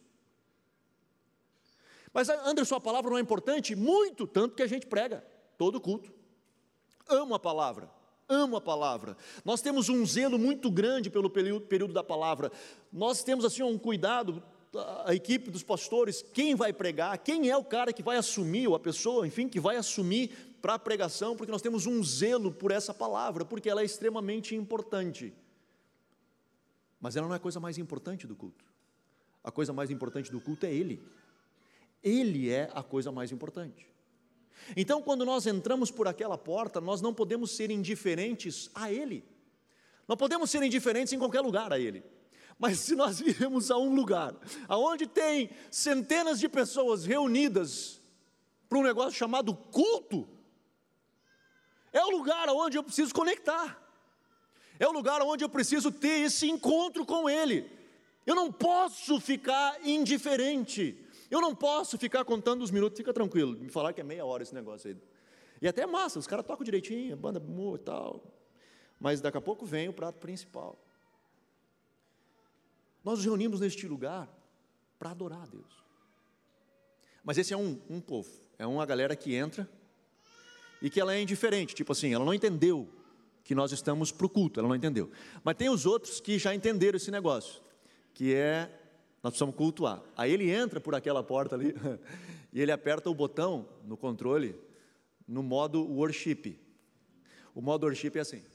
Mas 2.13 2.29
Anderson, 2.29 2.75
a 2.75 2.81
palavra 2.81 3.11
não 3.11 3.17
é 3.17 3.21
importante? 3.21 3.75
Muito, 3.75 4.25
tanto 4.25 4.55
que 4.55 4.63
a 4.63 4.67
gente 4.67 4.87
prega 4.87 5.25
todo 5.57 5.81
culto. 5.81 6.13
Amo 7.07 7.35
a 7.35 7.39
palavra 7.39 7.94
amo 8.27 8.57
a 8.57 8.61
palavra. 8.61 9.15
Nós 9.43 9.61
temos 9.61 9.89
um 9.89 10.05
zelo 10.05 10.37
muito 10.37 10.69
grande 10.71 11.09
pelo 11.09 11.29
período, 11.29 11.93
da 11.93 12.03
palavra. 12.03 12.51
Nós 12.91 13.23
temos 13.23 13.45
assim 13.45 13.63
um 13.63 13.77
cuidado 13.77 14.41
a 15.05 15.15
equipe 15.15 15.49
dos 15.49 15.63
pastores, 15.63 16.21
quem 16.33 16.53
vai 16.53 16.73
pregar, 16.73 17.17
quem 17.19 17.49
é 17.49 17.55
o 17.55 17.63
cara 17.63 17.93
que 17.93 18.03
vai 18.03 18.17
assumir, 18.17 18.67
ou 18.67 18.75
a 18.75 18.79
pessoa, 18.79 19.25
enfim, 19.25 19.47
que 19.47 19.59
vai 19.59 19.77
assumir 19.77 20.31
para 20.61 20.73
a 20.73 20.79
pregação, 20.79 21.35
porque 21.35 21.51
nós 21.51 21.61
temos 21.61 21.85
um 21.85 22.03
zelo 22.03 22.51
por 22.51 22.71
essa 22.71 22.93
palavra, 22.93 23.45
porque 23.45 23.69
ela 23.69 23.81
é 23.81 23.85
extremamente 23.85 24.53
importante. 24.53 25.33
Mas 26.99 27.15
ela 27.15 27.27
não 27.27 27.33
é 27.33 27.37
a 27.37 27.39
coisa 27.39 27.59
mais 27.59 27.77
importante 27.77 28.27
do 28.27 28.35
culto. 28.35 28.65
A 29.43 29.51
coisa 29.51 29.71
mais 29.71 29.91
importante 29.91 30.31
do 30.31 30.41
culto 30.41 30.65
é 30.65 30.73
Ele. 30.73 31.01
Ele 32.03 32.49
é 32.49 32.69
a 32.73 32.83
coisa 32.83 33.11
mais 33.11 33.31
importante. 33.31 33.87
Então, 34.75 35.01
quando 35.01 35.25
nós 35.25 35.45
entramos 35.45 35.91
por 35.91 36.07
aquela 36.07 36.37
porta, 36.37 36.81
nós 36.81 37.01
não 37.01 37.13
podemos 37.13 37.51
ser 37.51 37.71
indiferentes 37.71 38.69
a 38.73 38.91
Ele. 38.91 39.23
Não 40.07 40.17
podemos 40.17 40.49
ser 40.49 40.61
indiferentes 40.63 41.13
em 41.13 41.19
qualquer 41.19 41.41
lugar 41.41 41.71
a 41.73 41.79
Ele. 41.79 42.03
Mas 42.57 42.79
se 42.79 42.95
nós 42.95 43.19
virmos 43.21 43.69
a 43.69 43.77
um 43.77 43.93
lugar 43.93 44.35
aonde 44.67 45.07
tem 45.07 45.49
centenas 45.69 46.39
de 46.39 46.47
pessoas 46.47 47.05
reunidas 47.05 48.01
para 48.67 48.77
um 48.77 48.83
negócio 48.83 49.13
chamado 49.13 49.53
culto, 49.53 50.27
é 51.91 52.03
o 52.03 52.09
lugar 52.09 52.49
onde 52.49 52.77
eu 52.77 52.83
preciso 52.83 53.13
conectar. 53.13 53.81
É 54.77 54.87
o 54.87 54.91
lugar 54.91 55.21
onde 55.21 55.43
eu 55.43 55.49
preciso 55.49 55.91
ter 55.91 56.25
esse 56.25 56.49
encontro 56.49 57.05
com 57.05 57.29
Ele. 57.29 57.71
Eu 58.25 58.35
não 58.35 58.51
posso 58.51 59.19
ficar 59.19 59.79
indiferente. 59.85 61.04
Eu 61.29 61.41
não 61.41 61.55
posso 61.55 61.97
ficar 61.97 62.23
contando 62.23 62.63
os 62.63 62.71
minutos, 62.71 62.97
fica 62.97 63.13
tranquilo, 63.13 63.57
me 63.57 63.69
falar 63.69 63.93
que 63.93 64.01
é 64.01 64.03
meia 64.03 64.25
hora 64.25 64.43
esse 64.43 64.53
negócio 64.53 64.89
aí. 64.89 64.97
E 65.61 65.67
até 65.67 65.81
é 65.81 65.85
massa, 65.85 66.19
os 66.19 66.27
caras 66.27 66.45
tocam 66.45 66.63
direitinho, 66.63 67.13
a 67.13 67.15
banda 67.15 67.41
e 67.41 67.79
tal. 67.79 68.23
Mas 68.99 69.21
daqui 69.21 69.37
a 69.37 69.41
pouco 69.41 69.65
vem 69.65 69.89
o 69.89 69.93
prato 69.93 70.19
principal. 70.19 70.77
Nós 73.03 73.17
nos 73.19 73.25
reunimos 73.25 73.59
neste 73.59 73.87
lugar 73.87 74.27
para 74.97 75.11
adorar 75.11 75.43
a 75.43 75.45
Deus. 75.45 75.83
Mas 77.23 77.37
esse 77.37 77.53
é 77.53 77.57
um, 77.57 77.79
um 77.89 77.99
povo, 77.99 78.29
é 78.57 78.65
uma 78.67 78.85
galera 78.85 79.15
que 79.15 79.33
entra 79.33 79.69
e 80.81 80.89
que 80.89 80.99
ela 80.99 81.13
é 81.13 81.21
indiferente, 81.21 81.73
tipo 81.73 81.91
assim, 81.91 82.13
ela 82.13 82.23
não 82.23 82.33
entendeu 82.33 82.87
que 83.43 83.55
nós 83.55 83.71
estamos 83.71 84.11
para 84.11 84.25
o 84.25 84.29
culto, 84.29 84.59
ela 84.59 84.69
não 84.69 84.75
entendeu. 84.75 85.09
Mas 85.43 85.55
tem 85.55 85.69
os 85.69 85.85
outros 85.85 86.19
que 86.19 86.37
já 86.37 86.53
entenderam 86.53 86.97
esse 86.97 87.11
negócio, 87.11 87.61
que 88.13 88.33
é 88.33 88.69
nós 89.25 89.31
precisamos 89.31 89.55
cultuar. 89.55 90.03
Aí 90.15 90.31
ele 90.31 90.51
entra 90.51 90.79
por 90.79 90.93
aquela 90.93 91.23
porta 91.23 91.55
ali 91.55 91.73
e 92.53 92.61
ele 92.61 92.71
aperta 92.71 93.09
o 93.09 93.15
botão 93.15 93.67
no 93.83 93.97
controle 93.97 94.55
no 95.27 95.41
modo 95.41 95.83
worship. 95.83 96.59
O 97.55 97.59
modo 97.59 97.87
worship 97.87 98.11
é 98.17 98.19
assim. 98.19 98.45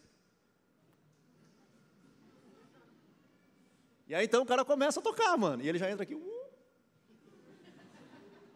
E 4.07 4.15
aí 4.15 4.25
então 4.25 4.45
o 4.45 4.47
cara 4.47 4.65
começa 4.65 5.01
a 5.01 5.03
tocar, 5.03 5.37
mano. 5.37 5.61
E 5.61 5.69
ele 5.69 5.77
já 5.77 5.91
entra 5.91 6.05
aqui. 6.05 6.15
Uh. 6.15 6.45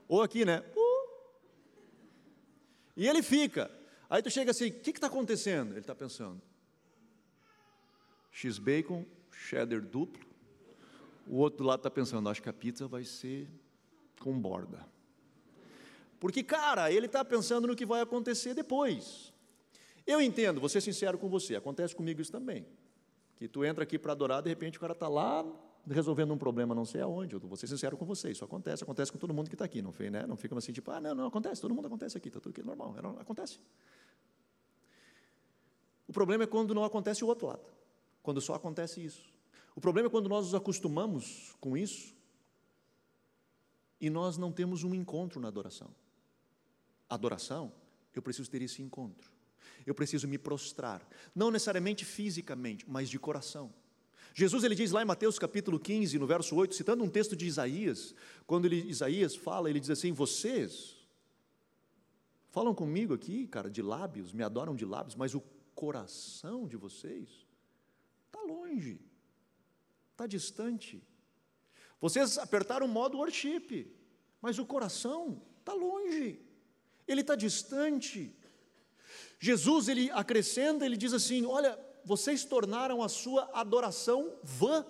Ou 0.07 0.23
aqui, 0.23 0.45
né? 0.45 0.63
Uh. 0.77 1.09
E 2.97 3.09
ele 3.09 3.25
fica. 3.25 3.69
Aí 4.09 4.23
tu 4.23 4.31
chega 4.31 4.53
assim, 4.53 4.69
o 4.69 4.73
que 4.73 4.91
está 4.91 5.09
acontecendo? 5.09 5.73
Ele 5.73 5.81
está 5.81 5.97
pensando. 5.97 6.41
X-bacon, 8.31 9.05
cheddar 9.33 9.81
duplo, 9.81 10.25
o 11.27 11.37
outro 11.37 11.59
do 11.59 11.65
lado 11.65 11.81
está 11.81 11.91
pensando, 11.91 12.29
acho 12.29 12.43
que 12.43 12.49
a 12.49 12.53
pizza 12.53 12.87
vai 12.87 13.05
ser 13.05 13.49
com 14.21 14.39
borda. 14.39 14.87
Porque, 16.21 16.43
cara, 16.43 16.91
ele 16.91 17.07
está 17.07 17.25
pensando 17.25 17.67
no 17.67 17.77
que 17.77 17.85
vai 17.85 18.01
acontecer 18.01 18.55
depois. 18.55 19.33
Eu 20.07 20.21
entendo, 20.21 20.61
vou 20.61 20.69
ser 20.69 20.81
sincero 20.81 21.19
com 21.19 21.29
você, 21.29 21.57
acontece 21.57 21.95
comigo 21.95 22.21
isso 22.21 22.33
também. 22.33 22.67
Que 23.37 23.49
tu 23.49 23.65
entra 23.65 23.85
aqui 23.85 23.99
para 23.99 24.13
adorar, 24.13 24.43
de 24.43 24.49
repente 24.49 24.79
o 24.79 24.81
cara 24.81 24.93
está 24.93 25.09
lá 25.09 25.45
resolvendo 25.87 26.33
um 26.33 26.39
problema 26.39 26.75
não 26.75 26.85
sei 26.85 27.01
aonde. 27.01 27.35
Eu 27.35 27.41
vou 27.41 27.57
ser 27.57 27.67
sincero 27.67 27.97
com 27.97 28.05
você, 28.05 28.31
isso 28.31 28.45
acontece, 28.45 28.83
acontece 28.83 29.13
com 29.13 29.19
todo 29.19 29.35
mundo 29.35 29.49
que 29.49 29.55
está 29.55 29.65
aqui, 29.65 29.83
não, 29.83 29.93
foi, 29.93 30.11
né? 30.11 30.27
não 30.27 30.37
fica 30.37 30.57
assim, 30.57 30.73
tipo, 30.73 30.91
ah, 30.91 31.01
não, 31.01 31.15
não, 31.15 31.27
acontece, 31.27 31.61
todo 31.61 31.75
mundo 31.75 31.87
acontece 31.87 32.17
aqui, 32.17 32.29
está 32.29 32.41
tudo 32.41 32.53
aqui 32.53 32.63
normal, 32.63 32.95
acontece. 33.19 33.59
O 36.07 36.13
problema 36.13 36.45
é 36.45 36.47
quando 36.47 36.75
não 36.75 36.85
acontece 36.85 37.25
o 37.25 37.27
outro 37.27 37.49
lado, 37.49 37.65
quando 38.23 38.41
só 38.41 38.55
acontece 38.55 39.05
isso. 39.05 39.34
O 39.75 39.81
problema 39.81 40.09
é 40.09 40.11
quando 40.11 40.29
nós 40.29 40.47
nos 40.47 40.55
acostumamos 40.55 41.55
com 41.61 41.77
isso 41.77 42.15
e 44.01 44.09
nós 44.09 44.37
não 44.37 44.53
temos 44.53 44.85
um 44.85 44.95
encontro 44.95 45.41
na 45.41 45.49
adoração. 45.49 45.91
Adoração, 47.09 47.73
eu 48.15 48.23
preciso 48.23 48.51
ter 48.51 48.63
esse 48.63 48.83
encontro. 48.83 49.33
Eu 49.85 49.95
preciso 49.95 50.29
me 50.29 50.39
prostrar, 50.39 51.07
não 51.35 51.51
necessariamente 51.51 52.05
fisicamente, 52.05 52.85
mas 52.89 53.09
de 53.09 53.19
coração. 53.19 53.73
Jesus 54.33 54.65
ele 54.65 54.75
diz 54.75 54.91
lá 54.91 55.03
em 55.03 55.05
Mateus 55.05 55.39
capítulo 55.39 55.79
15, 55.79 56.19
no 56.19 56.27
verso 56.27 56.57
8, 56.57 56.75
citando 56.75 57.05
um 57.05 57.09
texto 57.09 57.37
de 57.37 57.47
Isaías, 57.47 58.15
quando 58.47 58.65
ele, 58.65 58.89
Isaías 58.89 59.37
fala, 59.37 59.69
ele 59.69 59.79
diz 59.79 59.91
assim: 59.91 60.13
Vocês 60.13 60.97
falam 62.51 62.75
comigo 62.75 63.15
aqui, 63.15 63.47
cara, 63.47 63.71
de 63.71 63.83
lábios, 63.83 64.33
me 64.33 64.43
adoram 64.43 64.75
de 64.75 64.85
lábios, 64.85 65.15
mas 65.15 65.35
o 65.35 65.43
coração 65.75 66.67
de 66.67 66.77
vocês 66.77 67.29
está 68.27 68.41
longe 68.43 69.01
está 70.15 70.27
distante. 70.27 71.03
Vocês 72.01 72.39
apertaram 72.39 72.87
o 72.87 72.89
modo 72.89 73.19
worship, 73.19 73.93
mas 74.41 74.59
o 74.59 74.65
coração 74.65 75.43
está 75.59 75.73
longe, 75.73 76.41
ele 77.07 77.21
está 77.21 77.35
distante. 77.35 78.35
Jesus 79.39 79.89
ele 79.89 80.11
acrescenta, 80.13 80.87
ele 80.87 80.97
diz 80.97 81.13
assim: 81.13 81.45
Olha, 81.45 81.79
vocês 82.05 82.45
tornaram 82.45 83.03
a 83.03 83.09
sua 83.09 83.51
adoração 83.53 84.33
vã. 84.43 84.87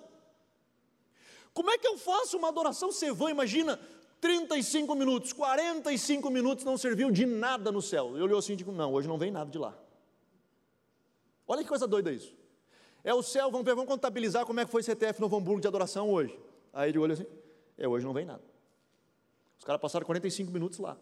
Como 1.53 1.71
é 1.71 1.77
que 1.77 1.87
eu 1.87 1.97
faço 1.97 2.37
uma 2.37 2.49
adoração 2.49 2.91
ser 2.91 3.13
vã? 3.13 3.29
Imagina, 3.31 3.79
35 4.21 4.93
minutos, 4.93 5.33
45 5.33 6.29
minutos 6.29 6.63
não 6.63 6.77
serviu 6.77 7.09
de 7.11 7.25
nada 7.25 7.71
no 7.71 7.81
céu. 7.81 8.17
Eu 8.17 8.25
olhou 8.25 8.39
assim 8.39 8.53
e 8.53 8.57
digo: 8.57 8.71
Não, 8.71 8.93
hoje 8.93 9.07
não 9.07 9.17
vem 9.17 9.31
nada 9.31 9.49
de 9.49 9.57
lá. 9.57 9.77
Olha 11.47 11.63
que 11.63 11.69
coisa 11.69 11.87
doida 11.87 12.11
isso. 12.11 12.44
É 13.05 13.13
o 13.13 13.21
céu, 13.21 13.51
vamos 13.51 13.63
ver, 13.63 13.75
vamos 13.75 13.87
contabilizar 13.87 14.47
como 14.47 14.59
é 14.59 14.65
que 14.65 14.71
foi 14.71 14.81
CTF 14.81 15.21
Novo 15.21 15.37
Hamburgo 15.37 15.61
de 15.61 15.67
adoração 15.67 16.09
hoje. 16.09 16.39
Aí 16.73 16.91
de 16.91 16.97
olho 16.97 17.13
assim, 17.13 17.27
é, 17.77 17.87
hoje 17.87 18.03
não 18.03 18.11
vem 18.11 18.25
nada. 18.25 18.41
Os 19.59 19.63
caras 19.63 19.79
passaram 19.79 20.03
45 20.07 20.51
minutos 20.51 20.79
lá. 20.79 20.97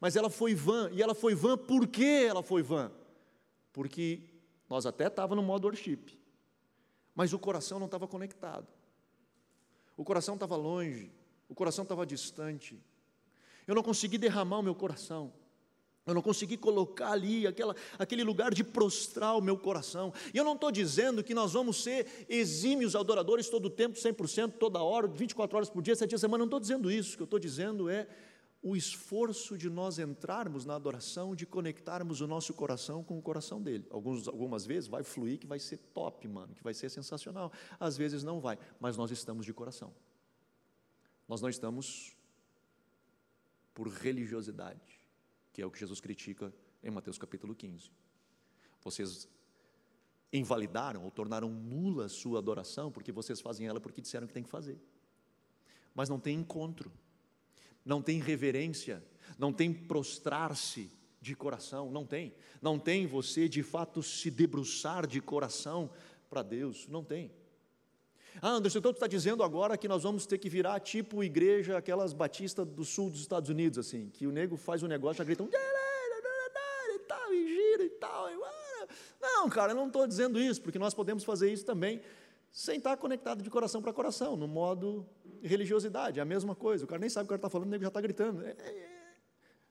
Mas 0.00 0.16
ela 0.16 0.30
foi 0.30 0.54
vã, 0.54 0.88
e 0.90 1.02
ela 1.02 1.14
foi 1.14 1.34
vã 1.34 1.58
por 1.58 1.86
que 1.86 2.24
ela 2.24 2.42
foi 2.42 2.62
vã? 2.62 2.90
Porque 3.74 4.22
nós 4.70 4.86
até 4.86 5.06
estávamos 5.06 5.44
no 5.44 5.46
modo 5.46 5.66
worship, 5.66 6.18
mas 7.14 7.34
o 7.34 7.38
coração 7.38 7.78
não 7.78 7.86
estava 7.86 8.08
conectado. 8.08 8.66
O 9.98 10.02
coração 10.02 10.36
estava 10.36 10.56
longe, 10.56 11.12
o 11.46 11.54
coração 11.54 11.82
estava 11.82 12.06
distante. 12.06 12.82
Eu 13.66 13.74
não 13.74 13.82
consegui 13.82 14.16
derramar 14.16 14.60
o 14.60 14.62
meu 14.62 14.74
coração. 14.74 15.30
Eu 16.06 16.12
não 16.12 16.20
consegui 16.20 16.56
colocar 16.56 17.12
ali 17.12 17.46
aquela, 17.46 17.74
aquele 17.98 18.22
lugar 18.22 18.52
de 18.52 18.62
prostrar 18.62 19.36
o 19.36 19.40
meu 19.40 19.56
coração. 19.56 20.12
E 20.34 20.36
eu 20.36 20.44
não 20.44 20.54
estou 20.54 20.70
dizendo 20.70 21.24
que 21.24 21.34
nós 21.34 21.54
vamos 21.54 21.82
ser 21.82 22.26
exímios 22.28 22.94
adoradores 22.94 23.48
todo 23.48 23.66
o 23.66 23.70
tempo, 23.70 23.98
100%, 23.98 24.52
toda 24.58 24.82
hora, 24.82 25.06
24 25.06 25.56
horas 25.56 25.70
por 25.70 25.82
dia, 25.82 25.96
7 25.96 26.08
dias 26.08 26.20
por 26.20 26.26
semana. 26.26 26.40
Não 26.40 26.46
estou 26.46 26.60
dizendo 26.60 26.90
isso. 26.90 27.14
O 27.14 27.16
que 27.16 27.22
eu 27.22 27.24
estou 27.24 27.38
dizendo 27.38 27.88
é 27.88 28.06
o 28.64 28.74
esforço 28.74 29.58
de 29.58 29.68
nós 29.68 29.98
entrarmos 29.98 30.64
na 30.64 30.74
adoração, 30.74 31.34
de 31.36 31.44
conectarmos 31.44 32.22
o 32.22 32.26
nosso 32.26 32.54
coração 32.54 33.04
com 33.04 33.18
o 33.18 33.22
coração 33.22 33.60
dele. 33.60 33.86
Alguns, 33.90 34.26
algumas 34.26 34.64
vezes 34.64 34.88
vai 34.88 35.02
fluir 35.02 35.38
que 35.38 35.46
vai 35.46 35.58
ser 35.58 35.76
top, 35.92 36.26
mano, 36.26 36.54
que 36.54 36.62
vai 36.62 36.72
ser 36.72 36.88
sensacional. 36.88 37.52
Às 37.78 37.98
vezes 37.98 38.24
não 38.24 38.40
vai, 38.40 38.58
mas 38.80 38.96
nós 38.96 39.10
estamos 39.10 39.44
de 39.44 39.52
coração. 39.52 39.92
Nós 41.28 41.42
não 41.42 41.50
estamos 41.50 42.16
por 43.74 43.88
religiosidade, 43.88 44.93
que 45.54 45.62
é 45.62 45.66
o 45.66 45.70
que 45.70 45.80
Jesus 45.80 45.98
critica 45.98 46.52
em 46.82 46.90
Mateus 46.90 47.16
capítulo 47.16 47.54
15. 47.54 47.90
Vocês 48.82 49.26
invalidaram 50.30 51.02
ou 51.02 51.10
tornaram 51.10 51.48
nula 51.48 52.04
a 52.04 52.08
sua 52.10 52.40
adoração 52.40 52.92
porque 52.92 53.10
vocês 53.10 53.40
fazem 53.40 53.66
ela 53.66 53.80
porque 53.80 54.02
disseram 54.02 54.26
que 54.26 54.34
tem 54.34 54.42
que 54.42 54.50
fazer. 54.50 54.78
Mas 55.94 56.10
não 56.10 56.20
tem 56.20 56.36
encontro 56.36 56.92
não 57.84 58.00
tem 58.00 58.20
reverência, 58.20 59.04
não 59.38 59.52
tem 59.52 59.72
prostrar-se 59.72 60.90
de 61.20 61.34
coração, 61.34 61.90
não 61.90 62.06
tem. 62.06 62.34
Não 62.62 62.78
tem 62.78 63.06
você 63.06 63.48
de 63.48 63.62
fato 63.62 64.02
se 64.02 64.30
debruçar 64.30 65.06
de 65.06 65.20
coração 65.20 65.90
para 66.30 66.42
Deus, 66.42 66.88
não 66.88 67.04
tem. 67.04 67.30
Ah, 68.42 68.50
Anderson, 68.50 68.78
então 68.78 68.92
tu 68.92 68.96
está 68.96 69.06
dizendo 69.06 69.42
agora 69.42 69.76
que 69.76 69.86
nós 69.86 70.02
vamos 70.02 70.26
ter 70.26 70.38
que 70.38 70.48
virar 70.48 70.80
tipo 70.80 71.22
igreja, 71.22 71.78
aquelas 71.78 72.12
batistas 72.12 72.66
do 72.66 72.84
sul 72.84 73.10
dos 73.10 73.20
Estados 73.20 73.48
Unidos, 73.48 73.78
assim, 73.78 74.10
que 74.10 74.26
o 74.26 74.32
nego 74.32 74.56
faz 74.56 74.82
um 74.82 74.86
negócio, 74.86 75.18
já 75.18 75.24
gritam 75.24 75.48
e 75.48 76.98
tal, 77.06 77.32
e 77.32 77.48
gira 77.48 77.84
e 77.84 77.90
tal. 77.90 78.30
E... 78.30 78.36
Não, 79.20 79.48
cara, 79.48 79.72
eu 79.72 79.76
não 79.76 79.86
estou 79.86 80.06
dizendo 80.06 80.40
isso, 80.40 80.60
porque 80.60 80.78
nós 80.78 80.94
podemos 80.94 81.24
fazer 81.24 81.52
isso 81.52 81.64
também 81.64 82.00
sem 82.50 82.78
estar 82.78 82.96
conectado 82.96 83.42
de 83.42 83.50
coração 83.50 83.82
para 83.82 83.92
coração, 83.92 84.36
no 84.36 84.46
modo 84.46 85.04
religiosidade, 85.42 86.20
é 86.20 86.22
a 86.22 86.24
mesma 86.24 86.54
coisa. 86.54 86.84
O 86.84 86.86
cara 86.86 87.00
nem 87.00 87.10
sabe 87.10 87.24
o 87.24 87.28
que 87.28 87.34
o 87.34 87.36
cara 87.36 87.38
está 87.38 87.50
falando, 87.50 87.66
o 87.66 87.70
nego 87.70 87.82
já 87.82 87.88
está 87.88 88.00
gritando. 88.00 88.44
É, 88.44 88.50
é, 88.50 88.70
é. 88.70 89.14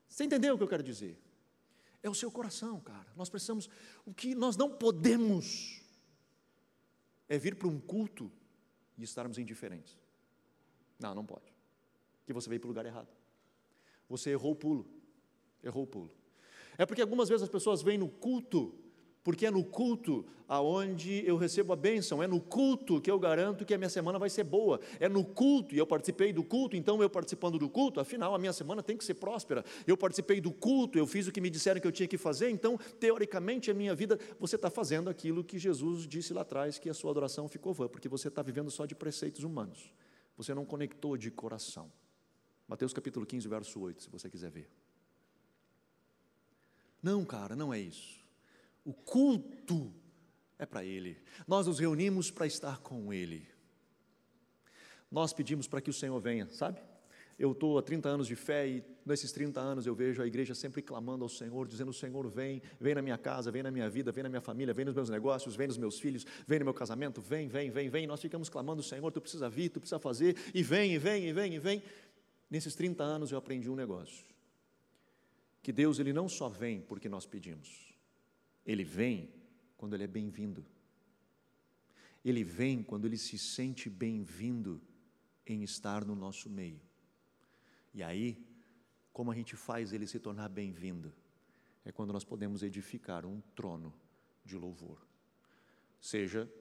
Você 0.07 0.25
entendeu 0.25 0.55
o 0.55 0.57
que 0.57 0.63
eu 0.63 0.67
quero 0.67 0.83
dizer? 0.83 1.17
É 2.03 2.09
o 2.09 2.13
seu 2.13 2.29
coração, 2.29 2.81
cara. 2.81 3.07
Nós 3.15 3.29
precisamos. 3.29 3.69
O 4.05 4.13
que 4.13 4.35
nós 4.35 4.57
não 4.57 4.69
podemos 4.69 5.81
é 7.29 7.37
vir 7.37 7.55
para 7.55 7.69
um 7.69 7.79
culto 7.79 8.29
e 8.97 9.03
estarmos 9.03 9.37
indiferentes. 9.37 9.97
Não, 10.99 11.13
não 11.13 11.25
pode. 11.25 11.53
Que 12.25 12.33
você 12.33 12.49
veio 12.49 12.59
para 12.59 12.67
o 12.67 12.69
lugar 12.69 12.85
errado. 12.85 13.09
Você 14.09 14.31
errou 14.31 14.51
o 14.51 14.55
pulo. 14.55 14.87
Errou 15.63 15.83
o 15.83 15.87
pulo. 15.87 16.11
É 16.77 16.85
porque 16.85 17.01
algumas 17.01 17.29
vezes 17.29 17.43
as 17.43 17.49
pessoas 17.49 17.81
vêm 17.81 17.97
no 17.97 18.09
culto 18.09 18.82
porque 19.23 19.45
é 19.45 19.51
no 19.51 19.63
culto 19.63 20.25
aonde 20.47 21.25
eu 21.25 21.37
recebo 21.37 21.73
a 21.73 21.75
bênção, 21.75 22.21
é 22.21 22.27
no 22.27 22.39
culto 22.39 22.99
que 23.01 23.09
eu 23.09 23.17
garanto 23.17 23.65
que 23.65 23.73
a 23.73 23.77
minha 23.77 23.89
semana 23.89 24.19
vai 24.19 24.29
ser 24.29 24.43
boa, 24.43 24.79
é 24.99 25.07
no 25.07 25.23
culto, 25.23 25.73
e 25.73 25.77
eu 25.77 25.87
participei 25.87 26.33
do 26.33 26.43
culto, 26.43 26.75
então 26.75 27.01
eu 27.01 27.09
participando 27.09 27.57
do 27.57 27.69
culto, 27.69 27.99
afinal 27.99 28.35
a 28.35 28.37
minha 28.37 28.53
semana 28.53 28.83
tem 28.83 28.97
que 28.97 29.03
ser 29.03 29.15
próspera, 29.15 29.63
eu 29.87 29.97
participei 29.97 30.41
do 30.41 30.51
culto, 30.51 30.97
eu 30.97 31.07
fiz 31.07 31.25
o 31.27 31.31
que 31.31 31.41
me 31.41 31.49
disseram 31.49 31.79
que 31.79 31.87
eu 31.87 31.91
tinha 31.91 32.07
que 32.07 32.17
fazer, 32.17 32.49
então 32.49 32.77
teoricamente 32.99 33.71
a 33.71 33.73
minha 33.73 33.95
vida, 33.95 34.19
você 34.39 34.55
está 34.55 34.69
fazendo 34.69 35.09
aquilo 35.09 35.43
que 35.43 35.57
Jesus 35.57 36.05
disse 36.05 36.33
lá 36.33 36.41
atrás, 36.41 36.77
que 36.77 36.89
a 36.89 36.93
sua 36.93 37.11
adoração 37.11 37.47
ficou 37.47 37.73
vã, 37.73 37.87
porque 37.87 38.09
você 38.09 38.27
está 38.27 38.41
vivendo 38.41 38.69
só 38.69 38.85
de 38.85 38.93
preceitos 38.93 39.43
humanos, 39.43 39.91
você 40.35 40.53
não 40.53 40.65
conectou 40.65 41.17
de 41.17 41.31
coração. 41.31 41.91
Mateus 42.67 42.93
capítulo 42.93 43.25
15, 43.25 43.47
verso 43.47 43.79
8, 43.79 44.03
se 44.03 44.09
você 44.09 44.29
quiser 44.29 44.51
ver. 44.51 44.69
Não, 47.01 47.25
cara, 47.25 47.55
não 47.55 47.73
é 47.73 47.79
isso. 47.79 48.22
O 48.83 48.93
culto 48.93 49.93
é 50.57 50.65
para 50.65 50.83
Ele. 50.83 51.17
Nós 51.47 51.67
nos 51.67 51.79
reunimos 51.79 52.29
para 52.29 52.45
estar 52.45 52.79
com 52.79 53.13
Ele. 53.13 53.47
Nós 55.11 55.31
pedimos 55.31 55.67
para 55.67 55.81
que 55.81 55.89
o 55.89 55.93
Senhor 55.93 56.19
venha, 56.19 56.49
sabe? 56.49 56.81
Eu 57.37 57.51
estou 57.51 57.77
há 57.77 57.81
30 57.81 58.09
anos 58.09 58.27
de 58.27 58.35
fé 58.35 58.67
e 58.67 58.83
nesses 59.05 59.31
30 59.31 59.59
anos 59.59 59.85
eu 59.87 59.95
vejo 59.95 60.21
a 60.21 60.27
igreja 60.27 60.53
sempre 60.53 60.81
clamando 60.81 61.23
ao 61.23 61.29
Senhor, 61.29 61.67
dizendo: 61.67 61.91
Senhor, 61.91 62.27
vem, 62.29 62.61
vem 62.79 62.93
na 62.93 63.01
minha 63.01 63.17
casa, 63.17 63.51
vem 63.51 63.63
na 63.63 63.71
minha 63.71 63.89
vida, 63.89 64.11
vem 64.11 64.23
na 64.23 64.29
minha 64.29 64.41
família, 64.41 64.73
vem 64.73 64.85
nos 64.85 64.93
meus 64.93 65.09
negócios, 65.09 65.55
vem 65.55 65.67
nos 65.67 65.77
meus 65.77 65.99
filhos, 65.99 66.25
vem 66.47 66.59
no 66.59 66.65
meu 66.65 66.73
casamento, 66.73 67.21
vem, 67.21 67.47
vem, 67.47 67.71
vem, 67.71 67.89
vem. 67.89 68.05
Nós 68.05 68.21
ficamos 68.21 68.49
clamando: 68.49 68.83
Senhor, 68.83 69.11
tu 69.11 69.19
precisa 69.19 69.49
vir, 69.49 69.69
tu 69.69 69.79
precisa 69.79 69.99
fazer, 69.99 70.35
e 70.53 70.61
vem, 70.61 70.93
e 70.93 70.97
vem, 70.99 71.27
e 71.27 71.33
vem, 71.33 71.53
e 71.55 71.59
vem. 71.59 71.83
Nesses 72.49 72.75
30 72.75 73.03
anos 73.03 73.31
eu 73.31 73.37
aprendi 73.37 73.69
um 73.69 73.75
negócio: 73.75 74.23
que 75.61 75.71
Deus, 75.71 75.97
Ele 75.97 76.13
não 76.13 76.29
só 76.29 76.47
vem 76.47 76.81
porque 76.81 77.09
nós 77.09 77.25
pedimos, 77.25 77.92
ele 78.65 78.83
vem 78.83 79.29
quando 79.77 79.93
ele 79.93 80.03
é 80.03 80.07
bem-vindo. 80.07 80.65
Ele 82.23 82.43
vem 82.43 82.81
quando 82.81 83.05
ele 83.05 83.17
se 83.17 83.37
sente 83.37 83.89
bem-vindo 83.89 84.81
em 85.45 85.63
estar 85.63 86.05
no 86.05 86.15
nosso 86.15 86.49
meio. 86.49 86.79
E 87.93 88.01
aí, 88.01 88.41
como 89.11 89.31
a 89.31 89.35
gente 89.35 89.55
faz 89.55 89.91
ele 89.91 90.07
se 90.07 90.19
tornar 90.19 90.49
bem-vindo? 90.49 91.13
É 91.85 91.91
quando 91.91 92.13
nós 92.13 92.23
podemos 92.23 92.63
edificar 92.63 93.25
um 93.25 93.41
trono 93.53 93.93
de 94.45 94.55
louvor. 94.55 95.05
Seja 95.99 96.51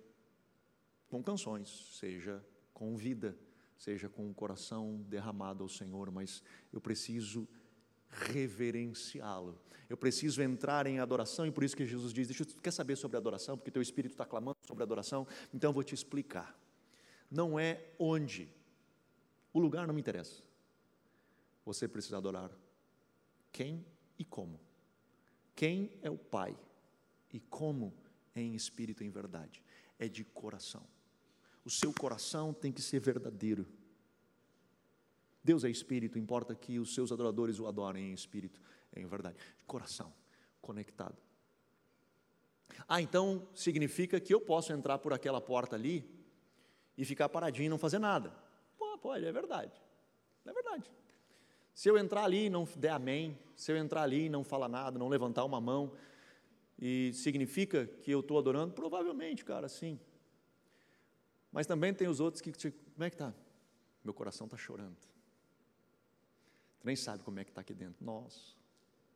com 1.08 1.22
canções, 1.22 1.68
seja 1.92 2.44
com 2.74 2.96
vida, 2.96 3.38
seja 3.78 4.08
com 4.08 4.28
o 4.30 4.34
coração 4.34 5.04
derramado 5.08 5.62
ao 5.62 5.68
Senhor, 5.68 6.10
mas 6.10 6.42
eu 6.72 6.80
preciso 6.80 7.48
reverenciá-lo. 8.12 9.58
Eu 9.88 9.96
preciso 9.96 10.40
entrar 10.40 10.86
em 10.86 11.00
adoração, 11.00 11.46
e 11.46 11.50
por 11.50 11.64
isso 11.64 11.76
que 11.76 11.84
Jesus 11.84 12.12
diz: 12.12 12.28
Deixa, 12.28 12.44
quer 12.62 12.70
saber 12.70 12.96
sobre 12.96 13.16
adoração? 13.16 13.56
Porque 13.56 13.70
teu 13.70 13.82
espírito 13.82 14.12
está 14.12 14.24
clamando 14.24 14.56
sobre 14.66 14.82
adoração, 14.84 15.26
então 15.52 15.70
eu 15.70 15.74
vou 15.74 15.82
te 15.82 15.94
explicar. 15.94 16.58
Não 17.30 17.58
é 17.58 17.82
onde, 17.98 18.48
o 19.52 19.58
lugar 19.58 19.86
não 19.86 19.94
me 19.94 20.00
interessa. 20.00 20.42
Você 21.64 21.88
precisa 21.88 22.18
adorar 22.18 22.50
quem 23.50 23.84
e 24.18 24.24
como. 24.24 24.60
Quem 25.54 25.98
é 26.02 26.10
o 26.10 26.18
Pai 26.18 26.56
e 27.32 27.40
como 27.40 27.92
em 28.34 28.54
espírito 28.54 29.02
e 29.02 29.06
em 29.06 29.10
verdade. 29.10 29.62
É 29.98 30.08
de 30.08 30.24
coração. 30.24 30.82
O 31.64 31.70
seu 31.70 31.92
coração 31.92 32.52
tem 32.52 32.72
que 32.72 32.82
ser 32.82 33.00
verdadeiro. 33.00 33.66
Deus 35.42 35.64
é 35.64 35.70
espírito, 35.70 36.18
importa 36.18 36.54
que 36.54 36.78
os 36.78 36.94
seus 36.94 37.10
adoradores 37.10 37.58
o 37.58 37.66
adorem 37.66 38.10
em 38.10 38.14
espírito, 38.14 38.60
em 38.94 39.06
verdade, 39.06 39.36
de 39.58 39.64
coração, 39.64 40.12
conectado. 40.60 41.16
Ah, 42.88 43.00
então 43.02 43.48
significa 43.54 44.20
que 44.20 44.32
eu 44.32 44.40
posso 44.40 44.72
entrar 44.72 44.98
por 44.98 45.12
aquela 45.12 45.40
porta 45.40 45.76
ali 45.76 46.08
e 46.96 47.04
ficar 47.04 47.28
paradinho 47.28 47.66
e 47.66 47.68
não 47.68 47.78
fazer 47.78 47.98
nada. 47.98 48.32
Pô, 48.78 48.96
pode, 48.98 49.24
é 49.24 49.32
verdade. 49.32 49.72
É 50.44 50.52
verdade. 50.52 50.90
Se 51.74 51.88
eu 51.88 51.96
entrar 51.96 52.24
ali 52.24 52.46
e 52.46 52.50
não 52.50 52.66
der 52.76 52.90
amém, 52.90 53.38
se 53.56 53.72
eu 53.72 53.76
entrar 53.76 54.02
ali 54.02 54.26
e 54.26 54.28
não 54.28 54.44
falar 54.44 54.68
nada, 54.68 54.98
não 54.98 55.08
levantar 55.08 55.44
uma 55.44 55.60
mão, 55.60 55.92
e 56.78 57.12
significa 57.14 57.86
que 57.86 58.10
eu 58.10 58.20
estou 58.20 58.38
adorando? 58.38 58.74
Provavelmente, 58.74 59.44
cara, 59.44 59.68
sim. 59.68 59.98
Mas 61.50 61.66
também 61.66 61.94
tem 61.94 62.08
os 62.08 62.18
outros 62.18 62.40
que, 62.40 62.52
como 62.52 63.04
é 63.04 63.10
que 63.10 63.14
está? 63.14 63.32
Meu 64.04 64.12
coração 64.12 64.46
está 64.46 64.56
chorando. 64.56 64.96
Tu 66.82 66.86
nem 66.86 66.96
sabe 66.96 67.22
como 67.22 67.38
é 67.38 67.44
que 67.44 67.50
está 67.52 67.60
aqui 67.60 67.72
dentro. 67.72 68.04
Nossa, 68.04 68.56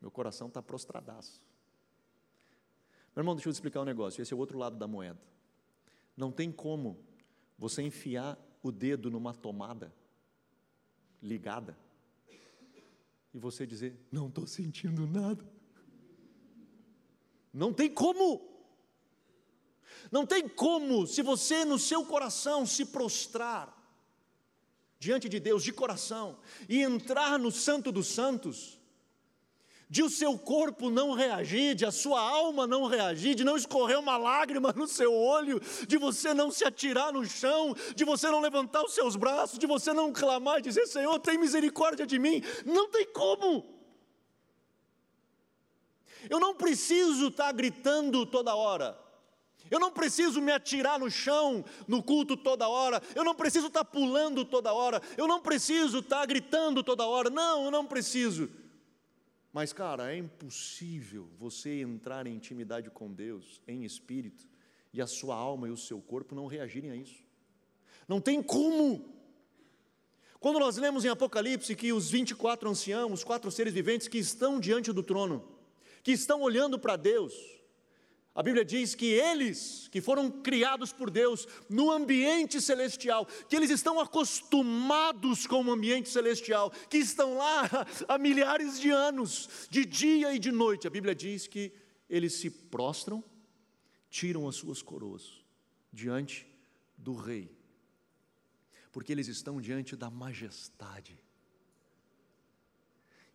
meu 0.00 0.09
coração 0.09 0.46
está 0.46 0.62
prostradaço. 0.62 1.42
Meu 3.14 3.22
irmão, 3.22 3.35
deixa 3.35 3.48
eu 3.48 3.52
te 3.52 3.57
explicar 3.57 3.81
um 3.81 3.85
negócio. 3.85 4.22
Esse 4.22 4.33
é 4.33 4.37
o 4.37 4.38
outro 4.38 4.57
lado 4.57 4.76
da 4.76 4.87
moeda. 4.87 5.20
Não 6.16 6.31
tem 6.31 6.52
como 6.52 7.05
você 7.59 7.83
enfiar 7.83 8.38
o 8.62 8.70
dedo 8.70 9.11
numa 9.11 9.35
tomada 9.35 9.92
ligada 11.20 11.76
e 13.35 13.38
você 13.40 13.66
dizer: 13.66 13.98
Não 14.12 14.29
estou 14.29 14.46
sentindo 14.46 15.05
nada. 15.05 15.44
Não 17.52 17.72
tem 17.72 17.92
como. 17.92 18.48
Não 20.12 20.24
tem 20.24 20.48
como, 20.48 21.05
se 21.05 21.20
você 21.20 21.64
no 21.64 21.81
seu 21.81 22.07
coração 22.07 22.64
se 22.64 22.85
prostrar 22.85 23.76
diante 24.98 25.28
de 25.28 25.38
Deus 25.38 25.62
de 25.62 25.72
coração 25.72 26.38
e 26.68 26.82
entrar 26.82 27.38
no 27.38 27.50
Santo 27.50 27.92
dos 27.92 28.09
Santos, 28.09 28.76
de 29.88 30.02
o 30.02 30.11
seu 30.11 30.37
corpo 30.37 30.90
não 30.90 31.12
reagir, 31.12 31.74
de 31.74 31.87
a 31.87 31.92
sua 31.92 32.20
alma 32.20 32.66
não 32.66 32.87
reagir, 32.87 33.37
de 33.37 33.44
não 33.44 33.56
escorrer 33.56 33.98
uma 33.98 34.16
lágrima 34.16 34.72
no 34.72 34.87
seu 34.87 35.14
olho, 35.14 35.61
de 35.87 35.96
você 35.96 36.35
não 36.35 36.50
se 36.50 36.64
atirar 36.64 37.12
no 37.12 37.24
chão, 37.24 37.74
de 37.94 38.04
você 38.04 38.28
não 38.28 38.40
levantar 38.40 38.82
os 38.82 38.94
seus 38.94 39.14
braços, 39.14 39.59
de 39.59 39.66
você 39.66 39.92
não 39.92 40.12
clamar 40.12 40.59
e 40.59 40.62
dizer: 40.62 40.87
Senhor, 40.87 41.18
tem 41.20 41.38
misericórdia 41.38 42.04
de 42.04 42.18
mim. 42.18 42.42
Não 42.64 42.90
tem 42.90 43.06
como. 43.06 43.64
Eu 46.28 46.40
não 46.40 46.54
preciso 46.54 47.28
estar 47.28 47.52
gritando 47.52 48.26
toda 48.26 48.56
hora. 48.56 49.06
Eu 49.70 49.81
não 49.81 49.90
preciso 49.90 50.40
me 50.40 50.52
atirar 50.52 50.98
no 50.98 51.11
chão 51.11 51.64
no 51.87 52.02
culto 52.02 52.37
toda 52.37 52.68
hora. 52.68 53.02
Eu 53.14 53.24
não 53.24 53.35
preciso 53.35 53.68
estar 53.68 53.85
pulando 53.85 54.44
toda 54.44 54.72
hora. 54.72 55.00
Eu 55.16 55.26
não 55.26 55.40
preciso 55.40 55.98
estar 55.98 56.24
gritando 56.26 56.83
toda 56.83 57.07
hora. 57.07 57.31
Não, 57.31 57.64
eu 57.64 57.70
não 57.70 57.87
preciso. 57.87 58.50
Mas, 59.52 59.72
cara, 59.72 60.12
é 60.12 60.18
impossível 60.18 61.29
você 61.38 61.81
entrar 61.81 62.26
em 62.26 62.35
intimidade 62.35 62.90
com 62.90 63.11
Deus 63.11 63.62
em 63.66 63.85
espírito 63.85 64.46
e 64.92 65.00
a 65.00 65.07
sua 65.07 65.35
alma 65.35 65.66
e 65.66 65.70
o 65.70 65.76
seu 65.76 66.00
corpo 66.00 66.35
não 66.35 66.46
reagirem 66.46 66.90
a 66.90 66.96
isso. 66.96 67.24
Não 68.07 68.20
tem 68.20 68.42
como. 68.42 69.14
Quando 70.38 70.59
nós 70.59 70.76
lemos 70.76 71.05
em 71.05 71.09
Apocalipse 71.09 71.74
que 71.74 71.92
os 71.92 72.11
24 72.11 72.68
anciãos, 72.68 73.12
os 73.12 73.24
quatro 73.24 73.50
seres 73.50 73.72
viventes 73.72 74.09
que 74.09 74.18
estão 74.18 74.61
diante 74.61 74.92
do 74.92 75.02
trono, 75.02 75.42
que 76.02 76.12
estão 76.12 76.42
olhando 76.42 76.79
para 76.79 76.96
Deus, 76.96 77.35
a 78.37 78.42
Bíblia 78.42 78.66
diz 78.66 78.94
que 78.94 79.07
eles, 79.07 79.88
que 79.88 80.03
foram 80.03 80.31
criados 80.31 80.92
por 80.92 81.11
Deus 81.11 81.49
no 81.70 81.90
ambiente 81.90 82.61
celestial, 82.61 83.25
que 83.49 83.57
eles 83.57 83.70
estão 83.70 83.99
acostumados 83.99 85.46
com 85.46 85.64
o 85.64 85.70
ambiente 85.72 86.11
celestial, 86.11 86.70
que 86.90 86.99
estão 86.99 87.38
lá 87.38 87.62
há 88.07 88.18
milhares 88.18 88.79
de 88.79 88.90
anos, 88.90 89.66
de 89.70 89.87
dia 89.87 90.35
e 90.35 90.38
de 90.38 90.53
noite. 90.53 90.87
A 90.87 90.90
Bíblia 90.90 91.14
diz 91.14 91.46
que 91.46 91.72
eles 92.11 92.35
se 92.35 92.51
prostram, 92.51 93.25
tiram 94.11 94.46
as 94.46 94.57
suas 94.57 94.83
coroas 94.83 95.42
diante 95.90 96.46
do 96.94 97.14
Rei, 97.14 97.51
porque 98.92 99.12
eles 99.12 99.29
estão 99.29 99.62
diante 99.62 99.96
da 99.96 100.11
majestade. 100.11 101.18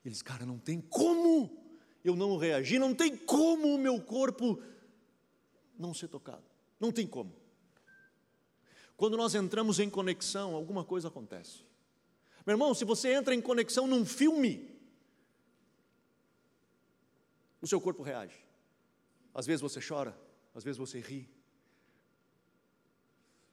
Eles, 0.05 0.21
cara, 0.21 0.45
não 0.45 0.59
tem 0.59 0.79
como 0.79 1.59
eu 2.03 2.15
não 2.15 2.37
reagir, 2.37 2.79
não 2.79 2.93
tem 2.93 3.17
como 3.17 3.73
o 3.73 3.79
meu 3.79 3.99
corpo 3.99 4.61
não 5.81 5.93
ser 5.93 6.07
tocado. 6.07 6.43
Não 6.79 6.91
tem 6.91 7.05
como. 7.05 7.35
Quando 8.95 9.17
nós 9.17 9.33
entramos 9.33 9.79
em 9.79 9.89
conexão, 9.89 10.55
alguma 10.55 10.85
coisa 10.85 11.07
acontece. 11.07 11.65
Meu 12.45 12.53
irmão, 12.53 12.73
se 12.73 12.85
você 12.85 13.13
entra 13.13 13.33
em 13.33 13.41
conexão 13.41 13.87
num 13.87 14.05
filme, 14.05 14.79
o 17.61 17.67
seu 17.67 17.81
corpo 17.81 18.03
reage. 18.03 18.45
Às 19.33 19.45
vezes 19.45 19.61
você 19.61 19.79
chora, 19.81 20.17
às 20.53 20.63
vezes 20.63 20.77
você 20.77 20.99
ri. 20.99 21.29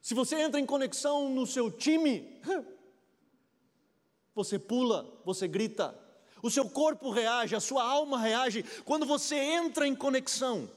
Se 0.01 0.13
você 0.13 0.35
entra 0.35 0.59
em 0.59 0.65
conexão 0.65 1.29
no 1.29 1.45
seu 1.45 1.71
time, 1.71 2.41
você 4.33 4.57
pula, 4.57 5.21
você 5.25 5.47
grita, 5.47 5.97
o 6.41 6.49
seu 6.49 6.69
corpo 6.69 7.09
reage, 7.09 7.55
a 7.55 7.59
sua 7.59 7.83
alma 7.83 8.19
reage. 8.19 8.63
Quando 8.85 9.05
você 9.05 9.35
entra 9.35 9.87
em 9.87 9.95
conexão, 9.95 10.69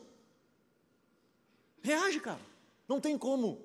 Reage, 1.83 2.21
cara. 2.21 2.41
Não 2.89 3.01
tem 3.01 3.19
como. 3.19 3.61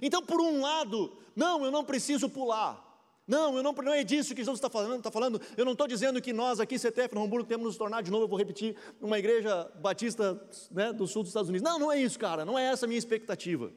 Então, 0.00 0.22
por 0.22 0.40
um 0.40 0.60
lado, 0.60 1.16
não, 1.34 1.64
eu 1.64 1.70
não 1.70 1.84
preciso 1.84 2.28
pular. 2.28 2.86
Não, 3.26 3.54
eu 3.58 3.62
não, 3.62 3.72
não 3.72 3.92
é 3.92 4.02
disso 4.02 4.34
que 4.34 4.40
Jesus 4.40 4.56
está 4.56 4.70
falando, 4.70 4.98
está 4.98 5.10
falando. 5.10 5.40
Eu 5.54 5.64
não 5.64 5.72
estou 5.72 5.86
dizendo 5.86 6.20
que 6.20 6.32
nós 6.32 6.60
aqui, 6.60 6.78
CTF, 6.78 7.14
no 7.14 7.22
Hamburgo, 7.22 7.46
temos 7.46 7.66
nos 7.66 7.76
tornar 7.76 8.02
de 8.02 8.10
novo, 8.10 8.24
eu 8.24 8.28
vou 8.28 8.38
repetir, 8.38 8.74
uma 9.02 9.18
igreja 9.18 9.70
batista 9.82 10.40
né, 10.70 10.94
do 10.94 11.06
sul 11.06 11.22
dos 11.22 11.30
Estados 11.30 11.50
Unidos. 11.50 11.62
Não, 11.62 11.78
não 11.78 11.92
é 11.92 12.00
isso, 12.00 12.18
cara, 12.18 12.44
não 12.46 12.58
é 12.58 12.64
essa 12.64 12.86
a 12.86 12.88
minha 12.88 12.98
expectativa. 12.98 13.70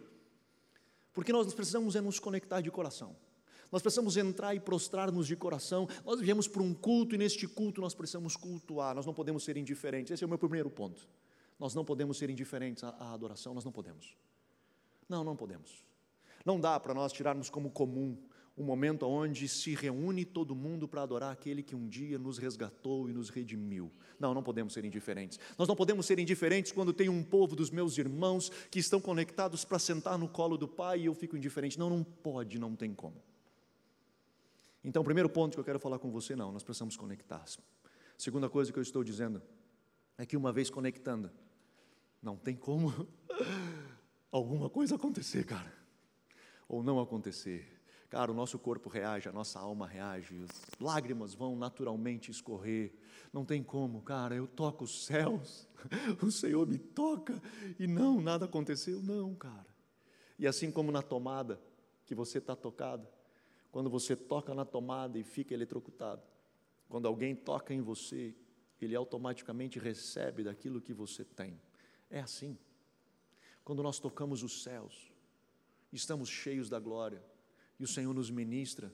Porque 1.14 1.34
nós 1.34 1.54
precisamos 1.54 1.98
é 1.98 2.02
nos 2.02 2.18
conectar 2.18 2.62
de 2.62 2.72
coração. 2.72 3.14
Nós 3.70 3.82
precisamos 3.82 4.16
entrar 4.16 4.56
e 4.56 4.60
prostrar-nos 4.60 5.28
de 5.28 5.36
coração. 5.36 5.88
Nós 6.06 6.22
viemos 6.22 6.48
para 6.48 6.62
um 6.62 6.74
culto 6.74 7.16
e 7.16 7.18
neste 7.18 7.46
culto 7.46 7.82
nós 7.82 7.94
precisamos 7.94 8.38
cultuar, 8.38 8.96
nós 8.96 9.06
não 9.06 9.14
podemos 9.14 9.44
ser 9.44 9.58
indiferentes. 9.58 10.12
Esse 10.12 10.24
é 10.24 10.28
o 10.28 10.30
meu 10.30 10.38
primeiro 10.38 10.70
ponto. 10.70 11.08
Nós 11.62 11.76
não 11.76 11.86
podemos 11.86 12.18
ser 12.18 12.28
indiferentes 12.28 12.84
à, 12.84 13.14
adoração, 13.14 13.54
nós 13.54 13.64
não 13.64 13.72
podemos. 13.72 14.18
Não, 15.08 15.24
não 15.24 15.36
podemos. 15.36 15.86
Não 16.44 16.60
dá 16.60 16.80
para 16.80 16.92
nós 16.92 17.14
tirarmos 17.14 17.52
como 17.52 17.70
comum 17.70 18.18
o 18.58 18.64
momento 18.64 19.06
onde 19.06 19.48
se 19.48 19.76
reúne 19.76 20.26
todo 20.26 20.56
mundo 20.56 20.88
para 20.88 21.04
adorar 21.04 21.32
aquele 21.32 21.62
que 21.62 21.76
um 21.76 21.88
dia 21.88 22.18
nos 22.18 22.40
resgatou 22.40 23.08
e 23.08 23.14
nos 23.14 23.30
redimiu. 23.30 23.92
Não, 24.20 24.34
não 24.34 24.42
podemos 24.42 24.74
ser 24.74 24.84
indiferentes. 24.86 25.40
Nós 25.56 25.68
não 25.68 25.76
podemos 25.76 26.08
ser 26.08 26.18
indiferentes 26.18 26.72
quando 26.72 26.92
tem 26.92 27.10
um 27.10 27.24
povo 27.24 27.56
dos 27.56 27.70
meus 27.70 27.96
irmãos 27.96 28.50
que 28.72 28.80
estão 28.80 29.00
conectados 29.00 29.64
para 29.64 29.78
sentar 29.78 30.18
no 30.18 30.28
colo 30.28 30.58
do 30.58 30.68
Pai 30.68 31.02
e 31.02 31.06
eu 31.06 31.14
fico 31.14 31.38
indiferente. 31.38 31.78
Não, 31.78 31.92
não 31.92 32.04
pode, 32.04 32.58
não 32.58 32.76
tem 32.76 32.92
como. 32.92 33.22
Então, 34.84 35.04
primeiro 35.04 35.30
ponto 35.30 35.54
que 35.54 35.60
eu 35.60 35.64
quero 35.64 35.80
falar 35.80 36.00
com 36.00 36.10
você, 36.10 36.36
não, 36.36 36.52
nós 36.52 36.64
precisamos 36.64 36.98
conectar. 36.98 37.46
Segunda 38.18 38.50
coisa 38.50 38.74
que 38.74 38.80
eu 38.80 38.84
estou 38.84 39.04
dizendo 39.04 39.44
é 40.18 40.26
que 40.26 40.36
uma 40.36 40.52
vez 40.52 40.72
conectando, 40.72 41.32
não 42.22 42.38
tem 42.38 42.56
como 42.56 43.08
alguma 44.32 44.70
coisa 44.70 44.96
acontecer, 44.96 45.46
cara. 45.46 45.74
Ou 46.68 46.84
não 46.84 47.00
acontecer. 47.00 47.82
Cara, 48.10 48.30
o 48.30 48.34
nosso 48.34 48.60
corpo 48.60 48.90
reage, 48.90 49.30
a 49.30 49.32
nossa 49.32 49.58
alma 49.58 49.88
reage, 49.88 50.44
as 50.44 50.62
lágrimas 50.82 51.34
vão 51.34 51.56
naturalmente 51.56 52.30
escorrer. 52.30 52.94
Não 53.32 53.46
tem 53.46 53.64
como, 53.64 54.02
cara, 54.02 54.36
eu 54.36 54.46
toco 54.46 54.84
os 54.84 55.06
céus, 55.06 55.66
o 56.22 56.30
Senhor 56.30 56.68
me 56.68 56.78
toca 56.78 57.42
e 57.80 57.88
não, 57.88 58.20
nada 58.20 58.46
aconteceu. 58.46 59.02
Não, 59.02 59.34
cara. 59.34 59.74
E 60.38 60.46
assim 60.46 60.70
como 60.70 60.92
na 60.92 61.02
tomada, 61.02 61.62
que 62.06 62.14
você 62.14 62.40
está 62.40 62.54
tocado, 62.54 63.08
quando 63.72 63.90
você 63.90 64.14
toca 64.14 64.54
na 64.54 64.66
tomada 64.66 65.18
e 65.18 65.24
fica 65.24 65.54
eletrocutado, 65.54 66.22
quando 66.90 67.08
alguém 67.08 67.34
toca 67.34 67.74
em 67.74 67.80
você, 67.80 68.36
ele 68.82 68.94
automaticamente 68.94 69.80
recebe 69.80 70.44
daquilo 70.44 70.82
que 70.82 70.94
você 70.94 71.24
tem. 71.24 71.58
É 72.12 72.20
assim. 72.20 72.58
Quando 73.64 73.82
nós 73.82 73.98
tocamos 73.98 74.44
os 74.44 74.64
céus, 74.64 75.12
estamos 75.92 76.30
cheios 76.30 76.70
da 76.70 76.80
glória, 76.80 77.24
e 77.80 77.84
o 77.84 77.88
Senhor 77.88 78.14
nos 78.14 78.30
ministra, 78.30 78.94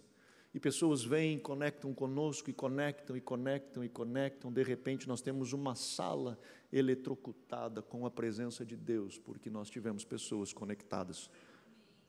e 0.53 0.59
pessoas 0.59 1.03
vêm, 1.03 1.37
conectam 1.37 1.93
conosco, 1.93 2.49
e 2.49 2.53
conectam, 2.53 3.17
e 3.17 3.21
conectam, 3.21 3.83
e 3.83 3.89
conectam, 3.89 4.51
de 4.51 4.63
repente 4.63 5.07
nós 5.07 5.21
temos 5.21 5.51
uma 5.51 5.75
sala 5.75 6.39
eletrocutada 6.71 7.81
com 7.81 8.05
a 8.05 8.11
presença 8.11 8.65
de 8.65 8.75
Deus, 8.75 9.17
porque 9.17 9.49
nós 9.49 9.69
tivemos 9.69 10.05
pessoas 10.05 10.53
conectadas 10.53 11.29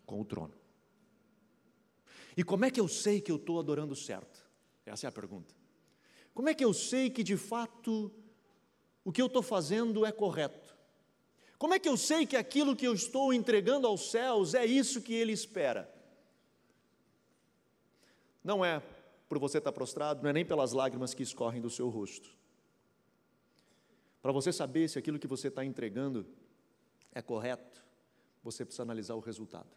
com 0.07 0.21
o 0.21 0.25
trono. 0.25 0.55
E 2.37 2.45
como 2.45 2.65
é 2.65 2.71
que 2.71 2.81
eu 2.81 2.87
sei 2.87 3.21
que 3.21 3.33
eu 3.33 3.37
estou 3.37 3.59
adorando 3.59 3.97
certo? 3.97 4.49
Essa 4.87 5.07
é 5.07 5.09
a 5.09 5.13
pergunta. 5.13 5.55
Como 6.33 6.49
é 6.49 6.55
que 6.55 6.65
eu 6.65 6.73
sei 6.73 7.11
que 7.11 7.25
de 7.25 7.37
fato 7.37 8.13
o 9.05 9.11
que 9.11 9.21
eu 9.21 9.27
estou 9.27 9.43
fazendo 9.43 10.07
é 10.07 10.13
correto? 10.13 10.68
Como 11.59 11.75
é 11.75 11.79
que 11.79 11.89
eu 11.89 11.97
sei 11.97 12.25
que 12.25 12.37
aquilo 12.37 12.77
que 12.77 12.87
eu 12.87 12.95
estou 12.95 13.35
entregando 13.35 13.87
aos 13.87 14.11
céus 14.11 14.55
é 14.55 14.65
isso 14.65 15.03
que 15.03 15.13
Ele 15.13 15.33
espera? 15.33 15.93
Não 18.45 18.65
é 18.65 18.81
por 19.29 19.39
você 19.39 19.59
estar 19.59 19.73
prostrado, 19.73 20.23
não 20.23 20.31
é 20.31 20.33
nem 20.33 20.45
pelas 20.45 20.73
lágrimas 20.73 21.13
que 21.13 21.23
escorrem 21.23 21.61
do 21.61 21.69
seu 21.69 21.89
rosto. 21.89 22.31
Para 24.23 24.33
você 24.33 24.53
saber 24.53 24.89
se 24.89 24.99
aquilo 24.99 25.19
que 25.19 25.27
você 25.27 25.49
está 25.49 25.65
entregando 25.65 26.27
é 27.13 27.21
correto, 27.21 27.85
você 28.43 28.65
precisa 28.65 28.85
analisar 28.85 29.15
o 29.15 29.21
resultado. 29.21 29.77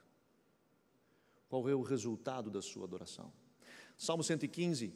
Qual 1.50 1.68
é 1.68 1.76
o 1.76 1.82
resultado 1.82 2.50
da 2.50 2.62
sua 2.62 2.86
adoração? 2.86 3.34
Salmo 3.98 4.24
115, 4.24 4.94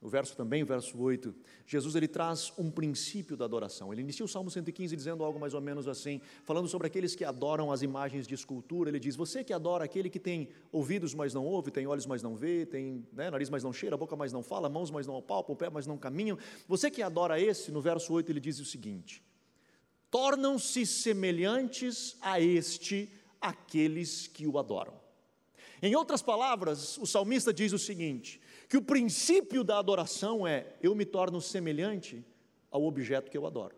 o 0.00 0.08
verso 0.08 0.36
também, 0.36 0.62
o 0.62 0.66
verso 0.66 0.96
8, 0.96 1.34
Jesus 1.66 1.96
ele 1.96 2.06
traz 2.06 2.52
um 2.56 2.70
princípio 2.70 3.36
da 3.36 3.44
adoração. 3.44 3.92
Ele 3.92 4.00
inicia 4.00 4.24
o 4.24 4.28
Salmo 4.28 4.48
115 4.48 4.94
dizendo 4.94 5.24
algo 5.24 5.40
mais 5.40 5.54
ou 5.54 5.60
menos 5.60 5.88
assim, 5.88 6.20
falando 6.44 6.68
sobre 6.68 6.86
aqueles 6.86 7.16
que 7.16 7.24
adoram 7.24 7.72
as 7.72 7.82
imagens 7.82 8.24
de 8.24 8.32
escultura. 8.32 8.90
Ele 8.90 9.00
diz: 9.00 9.16
Você 9.16 9.42
que 9.42 9.52
adora 9.52 9.84
aquele 9.84 10.08
que 10.08 10.20
tem 10.20 10.50
ouvidos, 10.70 11.14
mas 11.14 11.34
não 11.34 11.44
ouve, 11.44 11.72
tem 11.72 11.84
olhos, 11.88 12.06
mas 12.06 12.22
não 12.22 12.36
vê, 12.36 12.64
tem 12.64 13.04
né, 13.12 13.28
nariz, 13.28 13.50
mas 13.50 13.64
não 13.64 13.72
cheira, 13.72 13.96
boca, 13.96 14.14
mas 14.14 14.32
não 14.32 14.42
fala, 14.42 14.68
mãos, 14.68 14.88
mas 14.88 15.04
não 15.04 15.16
apalpam, 15.16 15.56
pé, 15.56 15.68
mas 15.68 15.84
não 15.84 15.98
caminham. 15.98 16.38
Você 16.68 16.92
que 16.92 17.02
adora 17.02 17.40
esse, 17.40 17.72
no 17.72 17.80
verso 17.80 18.12
8 18.12 18.30
ele 18.30 18.40
diz 18.40 18.60
o 18.60 18.64
seguinte: 18.64 19.20
Tornam-se 20.12 20.86
semelhantes 20.86 22.16
a 22.20 22.40
este 22.40 23.10
aqueles 23.40 24.28
que 24.28 24.46
o 24.46 24.60
adoram. 24.60 24.94
Em 25.82 25.94
outras 25.94 26.22
palavras, 26.22 26.98
o 26.98 27.06
salmista 27.06 27.52
diz 27.52 27.72
o 27.72 27.78
seguinte: 27.78 28.40
que 28.68 28.76
o 28.76 28.82
princípio 28.82 29.64
da 29.64 29.78
adoração 29.78 30.46
é 30.46 30.76
eu 30.82 30.94
me 30.94 31.06
torno 31.06 31.40
semelhante 31.40 32.24
ao 32.70 32.84
objeto 32.84 33.30
que 33.30 33.38
eu 33.38 33.46
adoro. 33.46 33.74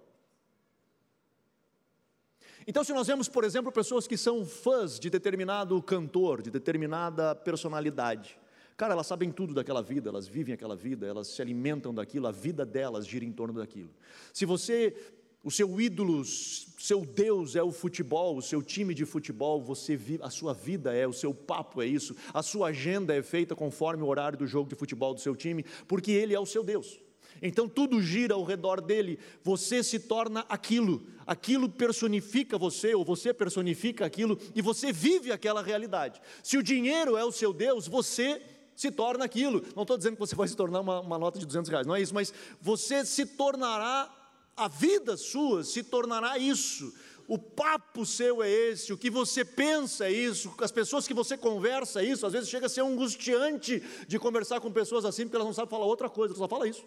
Então, 2.66 2.84
se 2.84 2.92
nós 2.92 3.06
vemos, 3.06 3.28
por 3.28 3.44
exemplo, 3.44 3.72
pessoas 3.72 4.06
que 4.06 4.16
são 4.16 4.44
fãs 4.44 4.98
de 4.98 5.08
determinado 5.08 5.80
cantor, 5.82 6.42
de 6.42 6.50
determinada 6.50 7.34
personalidade, 7.34 8.38
cara, 8.76 8.92
elas 8.92 9.06
sabem 9.06 9.30
tudo 9.30 9.54
daquela 9.54 9.82
vida, 9.82 10.10
elas 10.10 10.26
vivem 10.26 10.54
aquela 10.54 10.76
vida, 10.76 11.06
elas 11.06 11.28
se 11.28 11.40
alimentam 11.40 11.94
daquilo, 11.94 12.26
a 12.26 12.32
vida 12.32 12.66
delas 12.66 13.06
gira 13.06 13.24
em 13.24 13.32
torno 13.32 13.58
daquilo. 13.58 13.90
Se 14.32 14.44
você 14.44 14.94
o 15.42 15.50
seu 15.50 15.80
ídolo, 15.80 16.22
seu 16.24 17.04
Deus 17.04 17.56
é 17.56 17.62
o 17.62 17.72
futebol, 17.72 18.36
o 18.36 18.42
seu 18.42 18.62
time 18.62 18.94
de 18.94 19.06
futebol, 19.06 19.62
você 19.62 19.96
vive, 19.96 20.22
a 20.22 20.30
sua 20.30 20.52
vida 20.52 20.94
é, 20.94 21.06
o 21.06 21.12
seu 21.12 21.32
papo 21.32 21.80
é 21.80 21.86
isso, 21.86 22.14
a 22.32 22.42
sua 22.42 22.68
agenda 22.68 23.14
é 23.14 23.22
feita 23.22 23.56
conforme 23.56 24.02
o 24.02 24.06
horário 24.06 24.38
do 24.38 24.46
jogo 24.46 24.68
de 24.68 24.74
futebol 24.74 25.14
do 25.14 25.20
seu 25.20 25.34
time, 25.34 25.64
porque 25.88 26.10
ele 26.10 26.34
é 26.34 26.40
o 26.40 26.46
seu 26.46 26.62
Deus. 26.62 27.00
Então 27.40 27.66
tudo 27.66 28.02
gira 28.02 28.34
ao 28.34 28.44
redor 28.44 28.82
dele, 28.82 29.18
você 29.42 29.82
se 29.82 29.98
torna 29.98 30.44
aquilo, 30.48 31.06
aquilo 31.26 31.70
personifica 31.70 32.58
você, 32.58 32.94
ou 32.94 33.02
você 33.02 33.32
personifica 33.32 34.04
aquilo, 34.04 34.38
e 34.54 34.60
você 34.60 34.92
vive 34.92 35.32
aquela 35.32 35.62
realidade. 35.62 36.20
Se 36.42 36.58
o 36.58 36.62
dinheiro 36.62 37.16
é 37.16 37.24
o 37.24 37.32
seu 37.32 37.52
Deus, 37.52 37.88
você 37.88 38.42
se 38.76 38.90
torna 38.90 39.24
aquilo. 39.24 39.62
Não 39.74 39.82
estou 39.82 39.96
dizendo 39.96 40.14
que 40.14 40.20
você 40.20 40.34
vai 40.34 40.48
se 40.48 40.56
tornar 40.56 40.80
uma, 40.80 41.00
uma 41.00 41.18
nota 41.18 41.38
de 41.38 41.46
200 41.46 41.70
reais, 41.70 41.86
não 41.86 41.96
é 41.96 42.02
isso, 42.02 42.14
mas 42.14 42.32
você 42.60 43.06
se 43.06 43.24
tornará 43.24 44.19
a 44.60 44.68
vida 44.68 45.16
sua 45.16 45.64
se 45.64 45.82
tornará 45.82 46.36
isso. 46.36 46.92
o 47.26 47.38
papo 47.38 48.04
seu 48.04 48.42
é 48.42 48.50
esse, 48.50 48.92
o 48.92 48.98
que 48.98 49.08
você 49.08 49.44
pensa 49.44 50.06
é 50.06 50.12
isso, 50.12 50.52
as 50.58 50.72
pessoas 50.72 51.06
que 51.06 51.14
você 51.14 51.38
conversa 51.38 52.02
é 52.02 52.04
isso, 52.04 52.26
às 52.26 52.32
vezes 52.32 52.48
chega 52.48 52.66
a 52.66 52.68
ser 52.68 52.80
angustiante 52.80 53.80
de 54.08 54.18
conversar 54.18 54.60
com 54.60 54.72
pessoas 54.72 55.04
assim, 55.04 55.22
porque 55.22 55.36
elas 55.36 55.46
não 55.46 55.54
sabem 55.54 55.70
falar 55.70 55.86
outra 55.86 56.10
coisa, 56.10 56.34
só 56.34 56.48
fala 56.48 56.66
isso. 56.66 56.84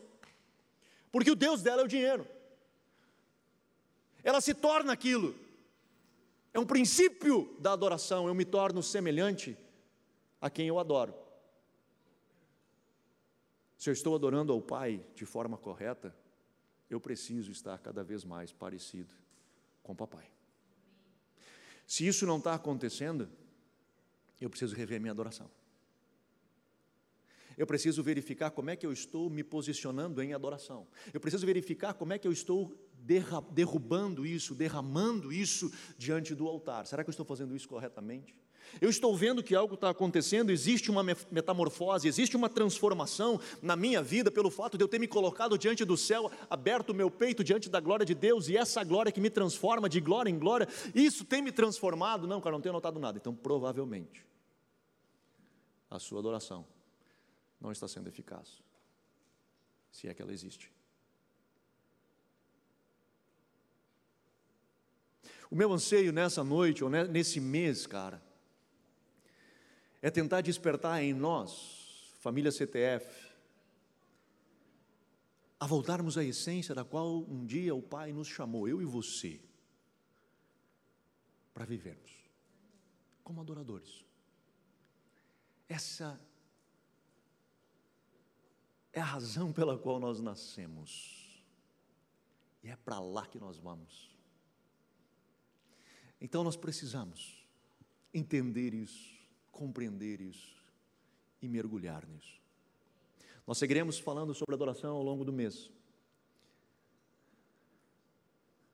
Porque 1.14 1.32
o 1.32 1.36
Deus 1.36 1.62
dela 1.62 1.82
é 1.82 1.86
o 1.86 1.88
dinheiro. 1.88 2.28
Ela 4.22 4.42
se 4.42 4.54
torna 4.54 4.92
aquilo. 4.92 5.34
É 6.54 6.60
um 6.60 6.66
princípio 6.66 7.56
da 7.60 7.72
adoração, 7.72 8.28
eu 8.28 8.36
me 8.36 8.44
torno 8.44 8.84
semelhante 8.84 9.58
a 10.42 10.50
quem 10.50 10.68
eu 10.68 10.78
adoro. 10.78 11.14
Se 13.78 13.90
eu 13.90 13.94
estou 13.94 14.14
adorando 14.14 14.52
ao 14.52 14.62
Pai 14.62 15.06
de 15.16 15.26
forma 15.26 15.58
correta, 15.58 16.14
eu 16.94 17.00
preciso 17.00 17.52
estar 17.52 17.78
cada 17.80 18.04
vez 18.04 18.24
mais 18.24 18.52
parecido 18.52 19.14
com 19.82 19.96
papai. 19.96 20.30
Se 21.86 22.08
isso 22.08 22.26
não 22.26 22.38
está 22.38 22.54
acontecendo, 22.54 23.30
eu 24.40 24.50
preciso 24.50 24.76
rever 24.76 25.00
minha 25.00 25.12
adoração. 25.12 25.50
Eu 27.58 27.68
preciso 27.68 28.02
verificar 28.02 28.50
como 28.52 28.70
é 28.70 28.76
que 28.76 28.86
eu 28.86 28.92
estou 28.92 29.30
me 29.30 29.44
posicionando 29.44 30.22
em 30.22 30.34
adoração. 30.34 30.88
Eu 31.14 31.20
preciso 31.20 31.46
verificar 31.46 31.94
como 31.94 32.14
é 32.14 32.18
que 32.18 32.28
eu 32.28 32.32
estou 32.32 32.76
derrubando 33.52 34.26
isso, 34.26 34.56
derramando 34.56 35.32
isso 35.32 35.72
diante 35.98 36.34
do 36.34 36.48
altar. 36.48 36.88
Será 36.88 37.04
que 37.04 37.10
eu 37.10 37.12
estou 37.12 37.26
fazendo 37.26 37.56
isso 37.56 37.68
corretamente? 37.68 38.36
Eu 38.82 38.90
estou 38.90 39.16
vendo 39.16 39.44
que 39.44 39.56
algo 39.56 39.76
está 39.76 39.90
acontecendo, 39.90 40.52
existe 40.52 40.90
uma 40.90 41.04
metamorfose, 41.32 42.08
existe 42.08 42.36
uma 42.36 42.50
transformação 42.50 43.40
na 43.62 43.76
minha 43.76 44.02
vida 44.02 44.32
pelo 44.32 44.50
fato 44.50 44.78
de 44.78 44.84
eu 44.84 44.88
ter 44.88 45.00
me 45.00 45.08
colocado 45.08 45.58
diante 45.58 45.86
do 45.86 45.96
céu, 45.96 46.32
aberto 46.50 46.90
o 46.90 46.94
meu 46.94 47.10
peito 47.10 47.44
diante 47.44 47.70
da 47.70 47.80
glória 47.80 48.06
de 48.06 48.16
Deus 48.16 48.48
e 48.48 48.58
essa 48.58 48.84
glória 48.84 49.12
que 49.12 49.22
me 49.22 49.30
transforma 49.30 49.88
de 49.88 50.00
glória 50.00 50.30
em 50.30 50.38
glória, 50.38 50.68
isso 50.94 51.24
tem 51.24 51.42
me 51.42 51.52
transformado? 51.52 52.28
Não, 52.28 52.42
cara, 52.42 52.56
não 52.56 52.62
tenho 52.62 52.74
notado 52.74 53.00
nada. 53.00 53.18
Então, 53.18 53.34
provavelmente, 53.34 54.26
a 55.90 56.00
sua 56.00 56.20
adoração 56.20 56.66
não 57.62 57.72
está 57.72 57.88
sendo 57.88 58.10
eficaz, 58.10 58.62
se 59.92 60.08
é 60.08 60.14
que 60.14 60.22
ela 60.22 60.34
existe. 60.34 60.72
O 65.50 65.56
meu 65.56 65.72
anseio 65.72 66.12
nessa 66.12 66.44
noite, 66.44 66.84
ou 66.84 66.90
nesse 66.90 67.40
mês, 67.40 67.86
cara, 67.86 68.20
é 70.04 70.12
tentar 70.12 70.42
despertar 70.42 71.02
em 71.02 71.14
nós, 71.14 72.14
família 72.20 72.52
CTF, 72.52 73.34
a 75.58 75.66
voltarmos 75.66 76.18
à 76.18 76.24
essência 76.26 76.76
da 76.76 76.84
qual 76.84 77.22
um 77.22 77.46
dia 77.46 77.74
o 77.74 77.82
Pai 77.82 78.12
nos 78.12 78.28
chamou, 78.28 78.68
eu 78.68 78.82
e 78.82 78.86
você, 78.86 79.40
para 81.54 81.64
vivermos 81.64 82.12
como 83.24 83.40
adoradores. 83.40 84.04
Essa 85.70 86.20
é 88.92 89.00
a 89.00 89.06
razão 89.06 89.54
pela 89.54 89.78
qual 89.78 90.02
nós 90.02 90.20
nascemos, 90.20 91.42
e 92.62 92.68
é 92.68 92.76
para 92.76 93.00
lá 93.00 93.26
que 93.26 93.40
nós 93.40 93.58
vamos. 93.58 94.14
Então 96.20 96.44
nós 96.44 96.58
precisamos 96.58 97.48
entender 98.14 98.74
isso 98.74 99.13
compreender 99.54 100.20
isso 100.20 100.62
e 101.42 101.48
mergulhar 101.48 102.06
nisso. 102.06 102.42
Nós 103.48 103.58
seguiremos 103.58 104.00
falando 104.00 104.34
sobre 104.34 104.56
adoração 104.56 104.96
ao 104.96 105.04
longo 105.04 105.24
do 105.24 105.32
mês. 105.32 105.72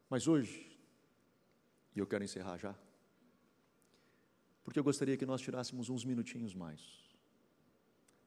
Mas 0.10 0.28
hoje, 0.28 0.76
e 1.96 2.00
eu 2.00 2.08
quero 2.08 2.24
encerrar 2.24 2.58
já, 2.58 2.76
porque 4.64 4.80
eu 4.80 4.84
gostaria 4.84 5.18
que 5.18 5.26
nós 5.26 5.42
tirássemos 5.42 5.90
uns 5.90 6.04
minutinhos 6.06 6.56
mais, 6.56 6.82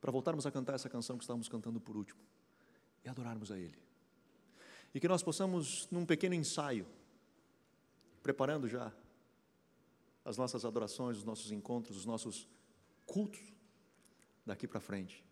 para 0.01 0.13
voltarmos 0.13 0.47
a 0.47 0.51
cantar 0.51 0.75
essa 0.75 0.89
canção 0.89 1.17
que 1.17 1.25
estávamos 1.25 1.49
cantando 1.49 1.81
por 1.81 1.97
último, 1.97 2.21
e 3.05 3.09
adorarmos 3.09 3.51
a 3.51 3.59
Ele. 3.59 3.79
E 4.95 5.01
que 5.01 5.09
nós 5.09 5.23
possamos, 5.23 5.89
num 5.91 6.05
pequeno 6.05 6.35
ensaio, 6.35 6.87
preparando 8.23 8.69
já 8.69 8.93
as 10.25 10.37
nossas 10.37 10.65
adorações, 10.65 11.19
os 11.19 11.25
nossos 11.25 11.51
encontros, 11.51 11.97
os 11.97 12.07
nossos 12.07 12.49
cultos 13.07 13.53
daqui 14.47 14.67
para 14.67 14.81
frente. 14.81 15.25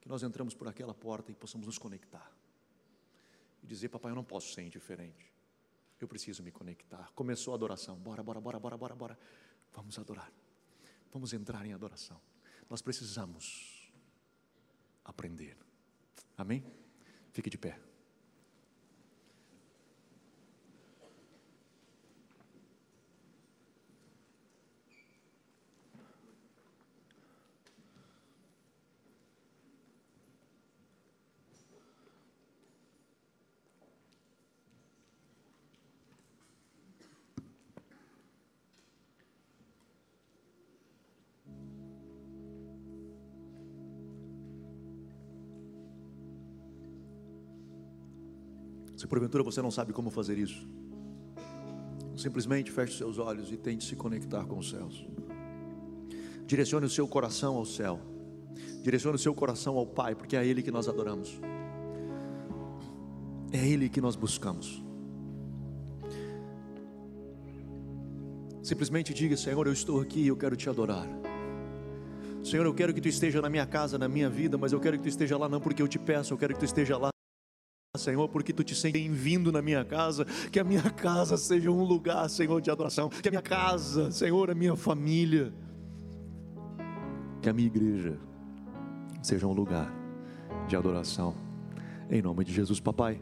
Que 0.00 0.08
nós 0.08 0.22
entramos 0.22 0.54
por 0.54 0.68
aquela 0.68 0.94
porta 0.94 1.30
e 1.30 1.34
possamos 1.34 1.66
nos 1.66 1.78
conectar. 1.78 2.30
E 3.62 3.66
dizer, 3.66 3.88
papai, 3.88 4.10
eu 4.10 4.16
não 4.16 4.24
posso 4.24 4.52
ser 4.52 4.62
indiferente. 4.62 5.32
Eu 6.00 6.08
preciso 6.08 6.42
me 6.42 6.50
conectar. 6.50 7.10
Começou 7.14 7.52
a 7.52 7.56
adoração. 7.56 7.96
Bora, 7.96 8.22
bora, 8.22 8.40
bora, 8.40 8.58
bora, 8.58 8.76
bora, 8.76 8.94
bora. 8.94 9.18
Vamos 9.72 9.98
adorar. 9.98 10.32
Vamos 11.12 11.32
entrar 11.32 11.64
em 11.64 11.72
adoração. 11.72 12.20
Nós 12.68 12.82
precisamos 12.82 13.92
aprender. 15.04 15.56
Amém? 16.36 16.64
Fique 17.32 17.48
de 17.48 17.58
pé. 17.58 17.91
Porventura 49.12 49.44
você 49.44 49.60
não 49.60 49.70
sabe 49.70 49.92
como 49.92 50.08
fazer 50.08 50.38
isso, 50.38 50.66
simplesmente 52.16 52.70
feche 52.70 52.96
seus 52.96 53.18
olhos 53.18 53.52
e 53.52 53.58
tente 53.58 53.84
se 53.84 53.94
conectar 53.94 54.42
com 54.46 54.56
os 54.56 54.70
céus. 54.70 55.06
Direcione 56.46 56.86
o 56.86 56.88
seu 56.88 57.06
coração 57.06 57.56
ao 57.56 57.66
céu. 57.66 58.00
Direcione 58.80 59.16
o 59.16 59.18
seu 59.18 59.34
coração 59.34 59.76
ao 59.76 59.86
Pai, 59.86 60.14
porque 60.14 60.34
é 60.34 60.46
Ele 60.46 60.62
que 60.62 60.70
nós 60.70 60.88
adoramos. 60.88 61.38
É 63.52 63.68
Ele 63.68 63.90
que 63.90 64.00
nós 64.00 64.16
buscamos. 64.16 64.82
Simplesmente 68.62 69.12
diga: 69.12 69.36
Senhor, 69.36 69.66
eu 69.66 69.74
estou 69.74 70.00
aqui 70.00 70.20
e 70.20 70.28
eu 70.28 70.38
quero 70.38 70.56
te 70.56 70.70
adorar. 70.70 71.06
Senhor, 72.42 72.64
eu 72.64 72.72
quero 72.72 72.94
que 72.94 73.00
tu 73.00 73.08
esteja 73.08 73.42
na 73.42 73.50
minha 73.50 73.66
casa, 73.66 73.98
na 73.98 74.08
minha 74.08 74.30
vida, 74.30 74.56
mas 74.56 74.72
eu 74.72 74.80
quero 74.80 74.96
que 74.96 75.02
tu 75.02 75.10
esteja 75.10 75.36
lá 75.36 75.50
não 75.50 75.60
porque 75.60 75.82
eu 75.82 75.86
te 75.86 75.98
peço, 75.98 76.32
eu 76.32 76.38
quero 76.38 76.54
que 76.54 76.60
tu 76.60 76.64
esteja 76.64 76.96
lá 76.96 77.11
Senhor, 77.98 78.26
porque 78.26 78.54
tu 78.54 78.64
te 78.64 78.74
sentes 78.74 79.02
bem-vindo 79.02 79.52
na 79.52 79.60
minha 79.60 79.84
casa, 79.84 80.24
que 80.50 80.58
a 80.58 80.64
minha 80.64 80.80
casa 80.90 81.36
seja 81.36 81.70
um 81.70 81.84
lugar, 81.84 82.26
Senhor, 82.30 82.58
de 82.58 82.70
adoração, 82.70 83.10
que 83.10 83.28
a 83.28 83.30
minha 83.30 83.42
casa, 83.42 84.10
Senhor, 84.10 84.50
a 84.50 84.54
minha 84.54 84.74
família, 84.74 85.52
que 87.42 87.50
a 87.50 87.52
minha 87.52 87.66
igreja 87.66 88.18
seja 89.22 89.46
um 89.46 89.52
lugar 89.52 89.92
de 90.66 90.74
adoração, 90.74 91.34
em 92.08 92.22
nome 92.22 92.46
de 92.46 92.54
Jesus, 92.54 92.80
Papai. 92.80 93.20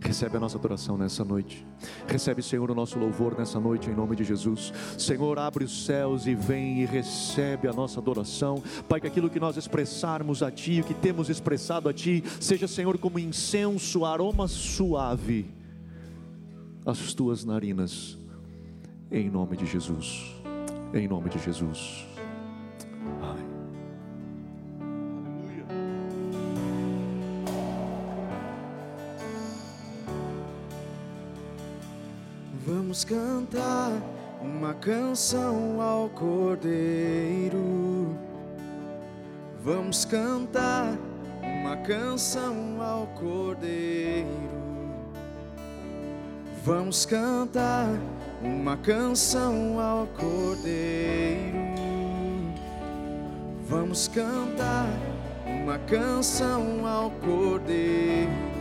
Recebe 0.00 0.36
a 0.36 0.40
nossa 0.40 0.56
adoração 0.56 0.96
nessa 0.96 1.24
noite. 1.24 1.66
Recebe, 2.06 2.42
Senhor, 2.42 2.70
o 2.70 2.74
nosso 2.74 2.98
louvor 2.98 3.36
nessa 3.36 3.58
noite, 3.58 3.90
em 3.90 3.94
nome 3.94 4.14
de 4.14 4.24
Jesus. 4.24 4.72
Senhor, 4.96 5.38
abre 5.38 5.64
os 5.64 5.84
céus 5.84 6.26
e 6.26 6.34
vem 6.34 6.82
e 6.82 6.86
recebe 6.86 7.66
a 7.68 7.72
nossa 7.72 7.98
adoração. 7.98 8.62
Pai, 8.88 9.00
que 9.00 9.06
aquilo 9.06 9.28
que 9.28 9.40
nós 9.40 9.56
expressarmos 9.56 10.42
a 10.42 10.50
Ti, 10.50 10.80
o 10.80 10.84
que 10.84 10.94
temos 10.94 11.28
expressado 11.28 11.88
a 11.88 11.92
Ti, 11.92 12.22
seja, 12.40 12.68
Senhor, 12.68 12.96
como 12.98 13.18
incenso, 13.18 14.04
aroma 14.04 14.46
suave 14.46 15.50
às 16.86 17.12
Tuas 17.12 17.44
narinas, 17.44 18.16
em 19.10 19.28
nome 19.28 19.56
de 19.56 19.66
Jesus. 19.66 20.36
Em 20.94 21.06
nome 21.08 21.28
de 21.28 21.38
Jesus. 21.38 22.17
Vamos 32.98 33.04
cantar 33.04 33.92
uma 34.42 34.74
canção 34.74 35.80
ao 35.80 36.08
Cordeiro. 36.08 38.18
Vamos 39.62 40.04
cantar 40.04 40.98
uma 41.40 41.76
canção 41.76 42.82
ao 42.82 43.06
Cordeiro. 43.06 44.26
Vamos 46.64 47.06
cantar 47.06 47.86
uma 48.42 48.76
canção 48.76 49.78
ao 49.78 50.08
Cordeiro. 50.08 51.56
Vamos 53.68 54.08
cantar 54.08 54.88
uma 55.46 55.78
canção 55.78 56.84
ao 56.84 57.12
Cordeiro. 57.12 58.57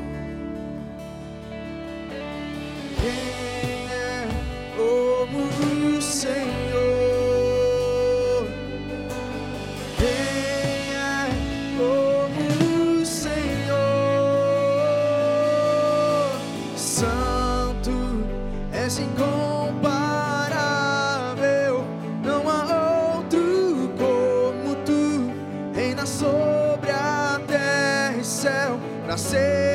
nascer. 29.18 29.67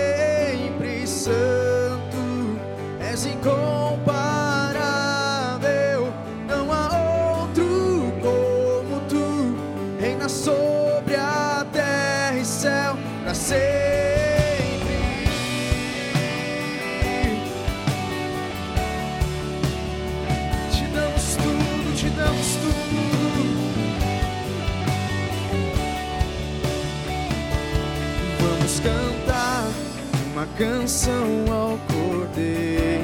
Canção 30.59 31.45
ao 31.51 31.79
Cordeiro. 31.93 33.03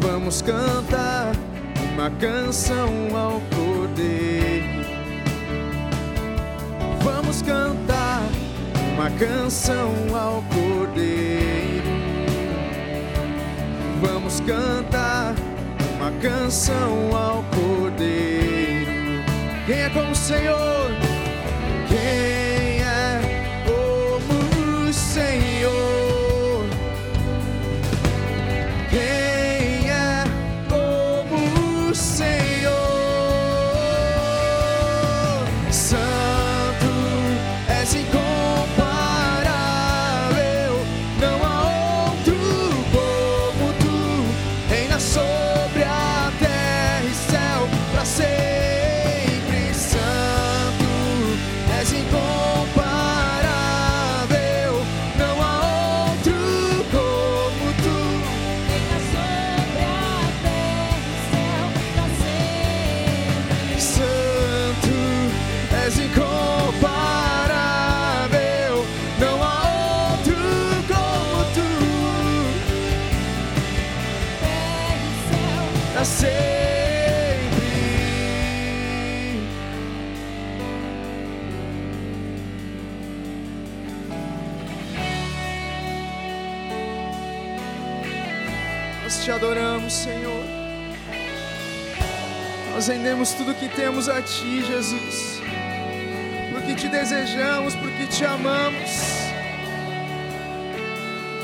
Vamos 0.00 0.42
cantar 0.42 1.32
uma 1.94 2.10
canção 2.10 2.88
ao 3.16 3.40
Cordeiro. 3.54 4.82
Vamos 7.02 7.42
cantar 7.42 8.22
uma 8.94 9.10
canção 9.10 9.92
ao 10.14 10.42
Cordeiro. 10.54 11.92
Vamos 14.00 14.40
cantar 14.40 15.34
uma 15.96 16.10
canção 16.20 17.16
ao 17.16 17.44
Cordeiro. 17.54 18.90
Quem 19.66 19.80
é 19.80 19.90
como 19.90 20.10
o 20.10 20.16
Senhor? 20.16 21.01
Sempre. 76.04 76.42
Nós 89.02 89.24
te 89.24 89.30
adoramos, 89.30 89.92
Senhor. 89.92 90.44
Nós 92.74 92.88
rendemos 92.88 93.32
tudo 93.34 93.54
que 93.54 93.68
temos 93.68 94.08
a 94.08 94.22
Ti, 94.22 94.62
Jesus. 94.62 95.40
Porque 96.52 96.74
te 96.74 96.88
desejamos, 96.88 97.74
porque 97.74 98.06
te 98.06 98.24
amamos. 98.24 98.90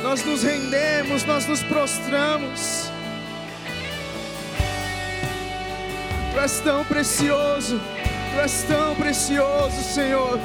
Nós 0.03 0.25
nos 0.25 0.43
rendemos, 0.43 1.25
nós 1.25 1.47
nos 1.47 1.63
prostramos. 1.63 2.88
Tu 6.39 6.43
és 6.43 6.61
tão 6.61 6.85
precioso, 6.85 7.81
Tu 8.33 8.41
és 8.41 8.63
tão 8.63 8.95
precioso, 8.95 9.83
Senhor. 9.83 10.39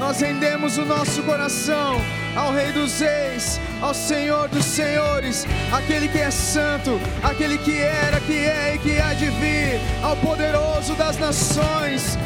Nós 0.00 0.20
rendemos 0.20 0.76
o 0.78 0.84
nosso 0.84 1.22
coração 1.22 2.00
ao 2.34 2.52
Rei 2.52 2.72
dos 2.72 2.98
Reis, 2.98 3.60
ao 3.80 3.94
Senhor 3.94 4.48
dos 4.48 4.64
Senhores, 4.64 5.46
aquele 5.72 6.08
que 6.08 6.18
é 6.18 6.28
santo, 6.28 7.00
aquele 7.22 7.56
que 7.58 7.78
era, 7.78 8.18
que 8.18 8.32
é 8.32 8.74
e 8.74 8.78
que 8.80 9.00
há 9.00 9.14
de 9.14 9.26
vir, 9.26 9.80
ao 10.02 10.16
poderoso 10.16 10.96
das 10.96 11.16
nações, 11.16 12.18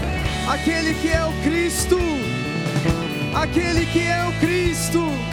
aquele 0.49 0.95
que 0.95 1.11
é 1.11 1.23
o 1.23 1.33
Cristo, 1.43 1.99
aquele 3.35 3.85
que 3.85 4.01
é 4.01 4.25
o 4.27 4.33
Cristo. 4.40 5.24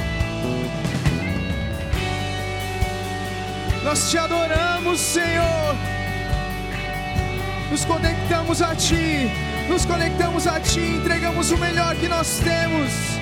Nós 3.91 4.09
te 4.09 4.17
adoramos, 4.17 5.01
Senhor. 5.01 5.75
Nos 7.69 7.83
conectamos 7.83 8.61
a 8.61 8.73
Ti, 8.73 9.29
nos 9.67 9.85
conectamos 9.85 10.47
a 10.47 10.61
Ti, 10.61 10.79
entregamos 10.79 11.51
o 11.51 11.57
melhor 11.57 11.93
que 11.97 12.07
nós 12.07 12.39
temos. 12.39 13.20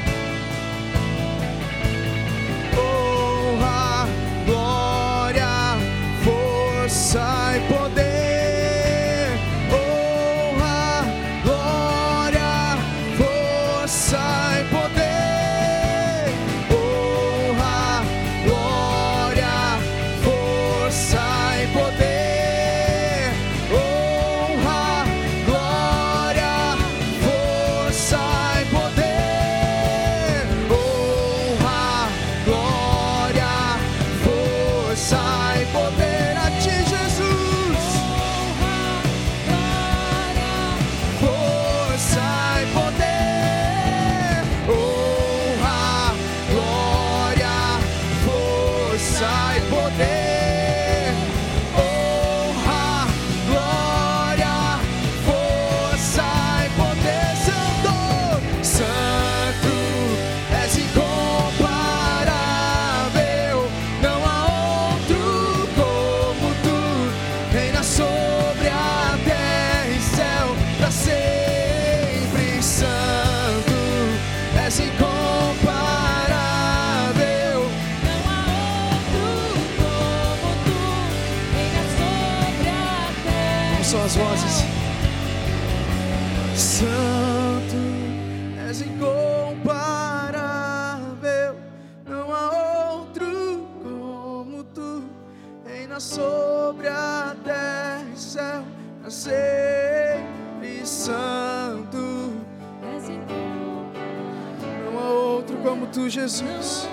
Jesus, 106.09 106.89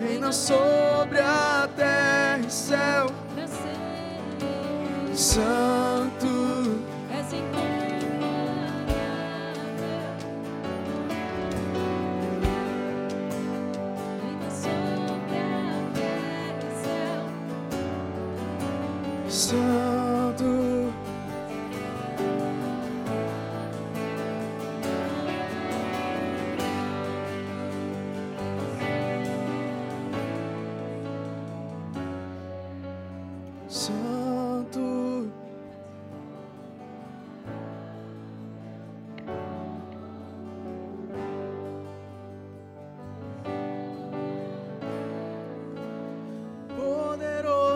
reina 0.00 0.32
sobre 0.32 1.20
a 1.20 1.68
terra 1.76 2.40
e 2.46 2.50
céu, 2.50 3.06
pra 3.34 3.46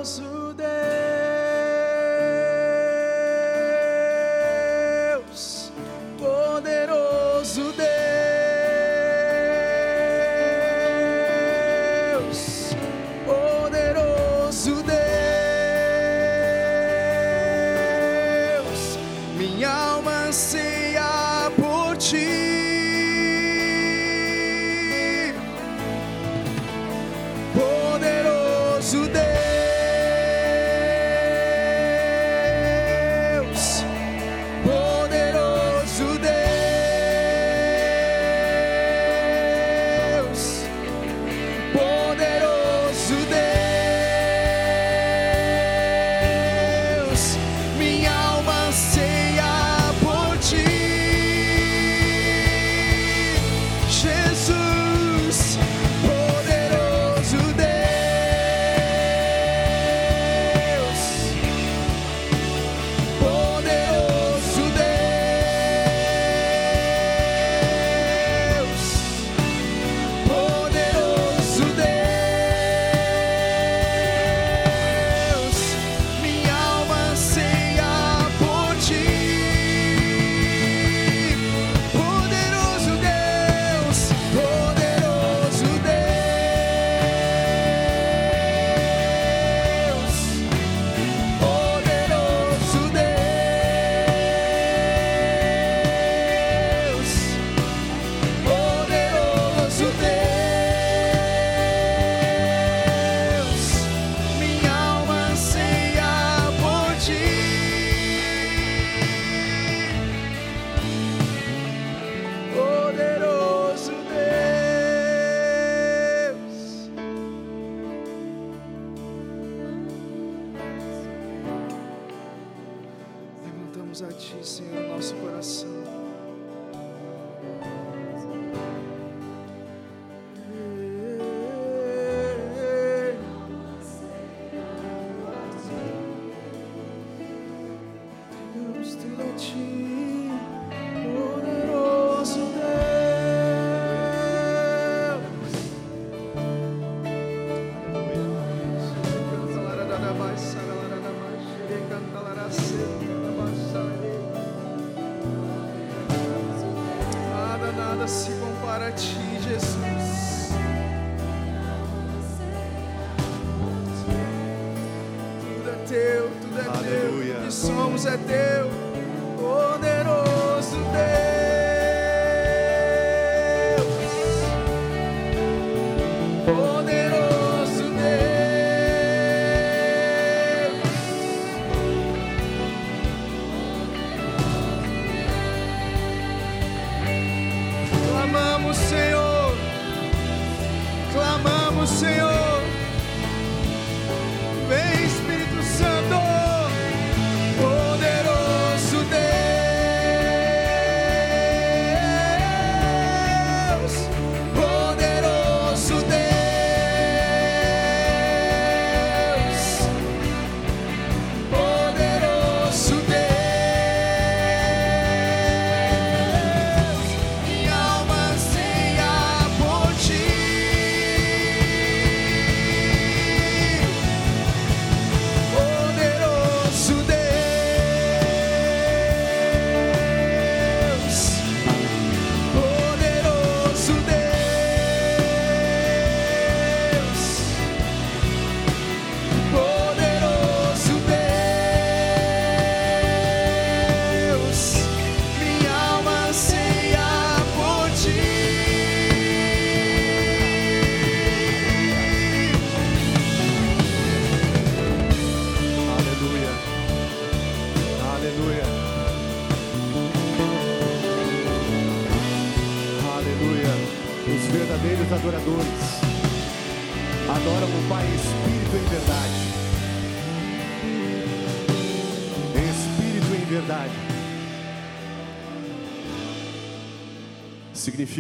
Poderoso 0.01 0.23
Deus, 0.23 0.40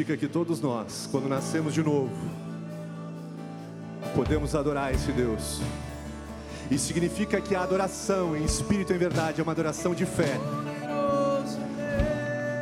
Significa 0.01 0.17
que 0.17 0.33
todos 0.33 0.63
nós, 0.63 1.07
quando 1.13 1.29
nascemos 1.29 1.75
de 1.75 1.83
novo, 1.83 2.11
podemos 4.15 4.55
adorar 4.55 4.95
esse 4.95 5.13
Deus. 5.13 5.61
E 6.71 6.79
significa 6.79 7.39
que 7.39 7.55
a 7.55 7.63
adoração 7.63 8.35
em 8.35 8.43
espírito 8.43 8.95
e 8.95 8.97
em 8.97 8.99
verdade 8.99 9.41
é 9.41 9.43
uma 9.43 9.53
adoração 9.53 9.95
de 9.95 10.07
fé. 10.07 10.39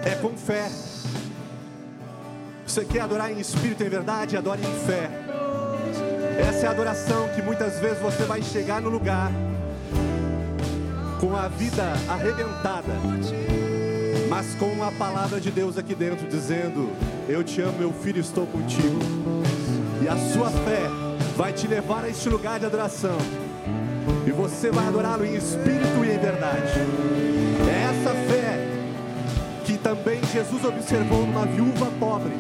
É 0.05 0.17
com 0.17 0.37
fé. 0.37 0.69
Você 2.67 2.85
quer 2.85 3.03
adorar 3.03 3.31
em 3.31 3.39
espírito 3.39 3.85
e 3.85 3.87
em 3.87 3.89
verdade? 3.89 4.37
Adore 4.37 4.61
em 4.61 4.87
fé. 4.87 5.09
Essa 6.41 6.67
é 6.67 6.67
a 6.67 6.73
adoração 6.73 7.29
que 7.37 7.41
muitas 7.41 7.79
vezes 7.79 8.01
você 8.01 8.25
vai 8.25 8.43
chegar 8.43 8.81
no 8.81 8.91
lugar 8.91 9.31
com 11.21 11.37
a 11.37 11.47
vida 11.47 11.85
arrebentada, 12.09 12.95
mas 14.29 14.57
com 14.57 14.83
a 14.83 14.91
palavra 14.91 15.41
de 15.41 15.53
Deus 15.53 15.79
aqui 15.79 15.95
dentro 15.95 16.27
dizendo: 16.27 16.91
Eu 17.29 17.45
te 17.45 17.61
amo, 17.61 17.79
meu 17.79 17.93
filho, 17.93 18.21
estou 18.21 18.47
contigo. 18.47 18.99
E 20.03 20.09
a 20.09 20.17
sua 20.17 20.49
fé 20.49 20.89
vai 21.37 21.53
te 21.53 21.67
levar 21.67 22.03
a 22.05 22.09
este 22.09 22.27
lugar 22.27 22.59
de 22.59 22.65
adoração. 22.65 23.19
E 24.27 24.31
você 24.31 24.71
vai 24.71 24.87
adorá-lo 24.87 25.27
em 25.27 25.37
espírito 25.37 26.03
e 26.03 26.11
em 26.11 26.19
verdade. 26.19 26.73
É 27.69 27.91
essa 27.91 28.15
fé 28.15 28.67
que 29.67 29.77
também 29.77 30.21
Jesus 30.33 30.65
observou 30.65 31.27
numa 31.27 31.45
viúva 31.45 31.93
pobre, 32.01 32.33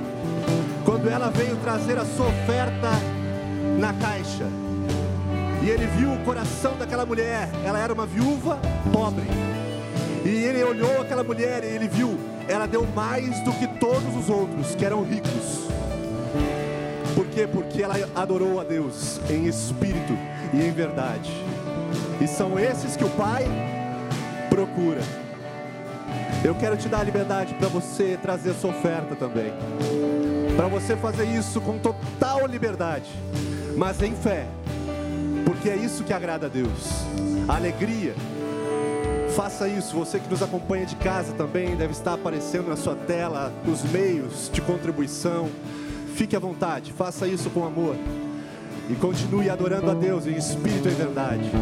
quando 0.87 1.11
ela 1.11 1.29
veio 1.29 1.57
trazer 1.57 1.99
a 1.99 2.07
sua 2.07 2.29
oferta 2.29 2.91
na 3.79 3.93
caixa. 3.93 4.47
E 5.63 5.69
ele 5.69 5.87
viu 5.99 6.15
o 6.15 6.25
coração 6.25 6.79
daquela 6.79 7.05
mulher, 7.05 7.51
ela 7.63 7.79
era 7.79 7.93
uma 7.93 8.07
viúva 8.07 8.59
pobre. 8.91 9.27
E 10.25 10.31
ele 10.31 10.65
olhou 10.65 11.03
aquela 11.03 11.23
mulher 11.23 11.63
e 11.63 11.67
ele 11.67 11.89
viu, 11.89 12.19
ela 12.49 12.67
deu 12.67 12.87
mais 12.95 13.41
do 13.41 13.53
que 13.53 13.67
todos 13.79 14.17
os 14.17 14.31
outros 14.31 14.75
que 14.75 14.85
eram 14.85 15.05
ricos. 15.05 15.69
Por 17.15 17.27
quê? 17.27 17.47
Porque 17.47 17.83
ela 17.83 17.95
adorou 18.15 18.61
a 18.61 18.65
Deus 18.65 19.21
em 19.29 19.47
espírito 19.47 20.13
e 20.55 20.63
em 20.63 20.73
verdade. 20.73 21.31
E 22.21 22.27
são 22.27 22.59
esses 22.59 22.97
que 22.97 23.05
o 23.05 23.11
Pai 23.11 23.45
procura. 24.49 25.01
Eu 26.43 26.55
quero 26.55 26.77
te 26.77 26.89
dar 26.89 27.01
a 27.01 27.03
liberdade 27.03 27.55
para 27.55 27.69
você 27.69 28.19
trazer 28.21 28.51
a 28.51 28.55
sua 28.55 28.71
oferta 28.71 29.15
também. 29.15 29.53
Para 30.57 30.69
você 30.69 30.97
fazer 30.97 31.25
isso 31.25 31.61
com 31.61 31.79
total 31.79 32.47
liberdade, 32.47 33.11
mas 33.77 34.01
em 34.03 34.15
fé. 34.15 34.47
Porque 35.45 35.69
é 35.69 35.77
isso 35.77 36.05
que 36.05 36.13
agrada 36.13 36.47
a 36.47 36.49
Deus. 36.49 37.05
Alegria. 37.49 38.15
Faça 39.39 39.69
isso, 39.69 39.95
você 39.95 40.19
que 40.19 40.29
nos 40.29 40.43
acompanha 40.43 40.85
de 40.85 40.97
casa 40.97 41.33
também 41.33 41.77
deve 41.77 41.93
estar 41.93 42.15
aparecendo 42.15 42.67
na 42.67 42.77
sua 42.77 42.97
tela 42.97 43.53
os 43.69 43.85
meios 43.85 44.51
de 44.53 44.61
contribuição. 44.61 45.49
Fique 46.17 46.35
à 46.35 46.41
vontade, 46.41 46.93
faça 46.93 47.25
isso 47.25 47.49
com 47.49 47.65
amor 47.65 47.95
e 48.91 48.97
continue 48.97 49.49
adorando 49.49 49.93
a 49.93 49.95
Deus 49.95 50.27
em 50.27 50.35
espírito 50.35 50.89
e 50.89 50.91
verdade. 50.91 51.53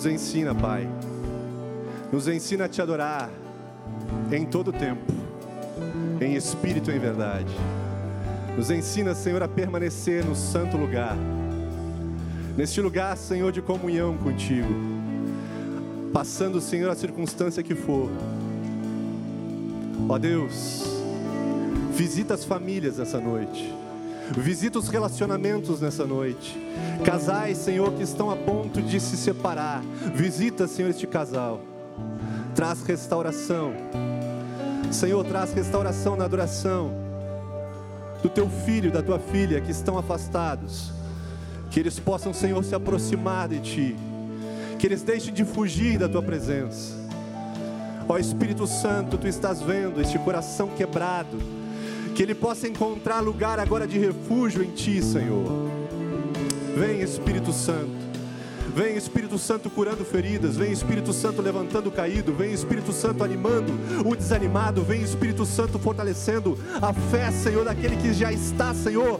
Nos 0.00 0.06
ensina, 0.06 0.54
Pai. 0.54 0.88
Nos 2.10 2.26
ensina 2.26 2.64
a 2.64 2.68
te 2.70 2.80
adorar 2.80 3.28
em 4.32 4.46
todo 4.46 4.72
tempo, 4.72 5.12
em 6.18 6.36
espírito 6.36 6.90
e 6.90 6.96
em 6.96 6.98
verdade. 6.98 7.54
Nos 8.56 8.70
ensina, 8.70 9.14
Senhor, 9.14 9.42
a 9.42 9.46
permanecer 9.46 10.24
no 10.24 10.34
santo 10.34 10.78
lugar. 10.78 11.14
Neste 12.56 12.80
lugar, 12.80 13.14
Senhor, 13.14 13.52
de 13.52 13.60
comunhão 13.60 14.16
contigo. 14.16 14.72
Passando, 16.14 16.62
Senhor, 16.62 16.88
a 16.88 16.96
circunstância 16.96 17.62
que 17.62 17.74
for. 17.74 18.08
Ó 20.08 20.16
Deus, 20.16 20.82
visita 21.92 22.32
as 22.32 22.42
famílias 22.42 22.98
essa 22.98 23.20
noite. 23.20 23.70
Visita 24.36 24.78
os 24.78 24.88
relacionamentos 24.88 25.80
nessa 25.80 26.06
noite. 26.06 26.56
Casais, 27.04 27.58
Senhor, 27.58 27.92
que 27.94 28.02
estão 28.02 28.30
a 28.30 28.36
ponto 28.36 28.80
de 28.80 29.00
se 29.00 29.16
separar. 29.16 29.82
Visita, 30.14 30.68
Senhor, 30.68 30.90
este 30.90 31.06
casal. 31.06 31.60
Traz 32.54 32.82
restauração. 32.82 33.72
Senhor, 34.92 35.24
traz 35.24 35.52
restauração 35.52 36.16
na 36.16 36.24
adoração 36.24 36.92
do 38.22 38.28
teu 38.28 38.48
filho 38.48 38.92
da 38.92 39.02
tua 39.02 39.18
filha 39.18 39.60
que 39.60 39.70
estão 39.70 39.98
afastados. 39.98 40.92
Que 41.70 41.80
eles 41.80 41.98
possam, 41.98 42.32
Senhor, 42.32 42.62
se 42.64 42.74
aproximar 42.74 43.48
de 43.48 43.60
ti. 43.60 43.96
Que 44.78 44.86
eles 44.86 45.02
deixem 45.02 45.34
de 45.34 45.44
fugir 45.44 45.98
da 45.98 46.08
tua 46.08 46.22
presença. 46.22 46.94
Ó 48.08 48.16
Espírito 48.16 48.66
Santo, 48.66 49.18
tu 49.18 49.26
estás 49.26 49.60
vendo 49.60 50.00
este 50.00 50.18
coração 50.18 50.68
quebrado 50.68 51.59
que 52.14 52.22
ele 52.22 52.34
possa 52.34 52.68
encontrar 52.68 53.20
lugar 53.20 53.58
agora 53.58 53.86
de 53.86 53.98
refúgio 53.98 54.62
em 54.62 54.70
Ti, 54.70 55.02
Senhor. 55.02 55.70
Vem, 56.76 57.00
Espírito 57.00 57.52
Santo. 57.52 58.00
Vem, 58.74 58.96
Espírito 58.96 59.36
Santo 59.36 59.68
curando 59.68 60.04
feridas. 60.04 60.56
Vem, 60.56 60.72
Espírito 60.72 61.12
Santo 61.12 61.42
levantando 61.42 61.88
o 61.88 61.92
caído. 61.92 62.32
Vem, 62.32 62.52
Espírito 62.52 62.92
Santo 62.92 63.24
animando 63.24 63.72
o 64.06 64.14
desanimado. 64.14 64.82
Vem, 64.82 65.02
Espírito 65.02 65.44
Santo 65.44 65.78
fortalecendo 65.78 66.56
a 66.80 66.92
fé, 66.92 67.30
Senhor, 67.32 67.64
daquele 67.64 67.96
que 67.96 68.12
já 68.12 68.32
está, 68.32 68.72
Senhor, 68.72 69.18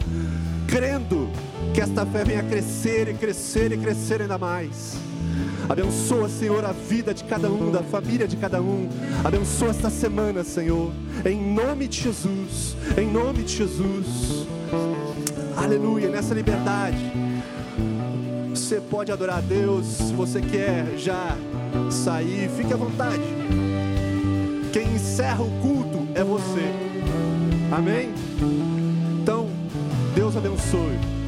crendo 0.68 1.28
que 1.74 1.80
esta 1.80 2.07
fé 2.07 2.24
venha 2.24 2.43
crescer 2.43 3.09
e 3.09 3.14
crescer 3.14 3.72
e 3.72 3.76
crescer 3.76 4.22
ainda 4.22 4.38
mais. 4.38 5.09
Abençoa, 5.68 6.28
Senhor, 6.28 6.64
a 6.64 6.72
vida 6.72 7.14
de 7.14 7.24
cada 7.24 7.49
um, 7.49 7.70
da 7.70 7.82
família 7.82 8.26
de 8.26 8.36
cada 8.36 8.61
um. 8.61 8.88
Abençoa 9.24 9.70
esta 9.70 9.91
semana, 9.91 10.43
Senhor. 10.43 10.91
Em 11.24 11.41
nome 11.55 11.86
de 11.86 12.03
Jesus. 12.03 12.76
Em 12.99 13.11
nome 13.11 13.45
de 13.45 13.57
Jesus. 13.57 14.47
Aleluia. 15.57 16.09
Nessa 16.09 16.34
liberdade. 16.34 17.12
Você 18.51 18.80
pode 18.80 19.12
adorar 19.12 19.38
a 19.38 19.41
Deus. 19.41 19.86
Se 19.86 20.12
você 20.12 20.41
quer 20.41 20.97
já 20.97 21.36
sair, 21.91 22.49
fique 22.57 22.72
à 22.72 22.76
vontade. 22.76 23.22
Quem 24.72 24.95
encerra 24.95 25.43
o 25.43 25.51
culto 25.61 26.07
é 26.14 26.22
você. 26.22 26.72
Amém? 27.72 28.11
Então, 29.22 29.49
Deus 30.14 30.36
abençoe. 30.36 31.19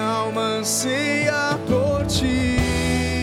minha 0.00 0.08
alma 0.08 0.40
anseia 0.60 1.58
por 1.68 2.06
ti. 2.06 2.56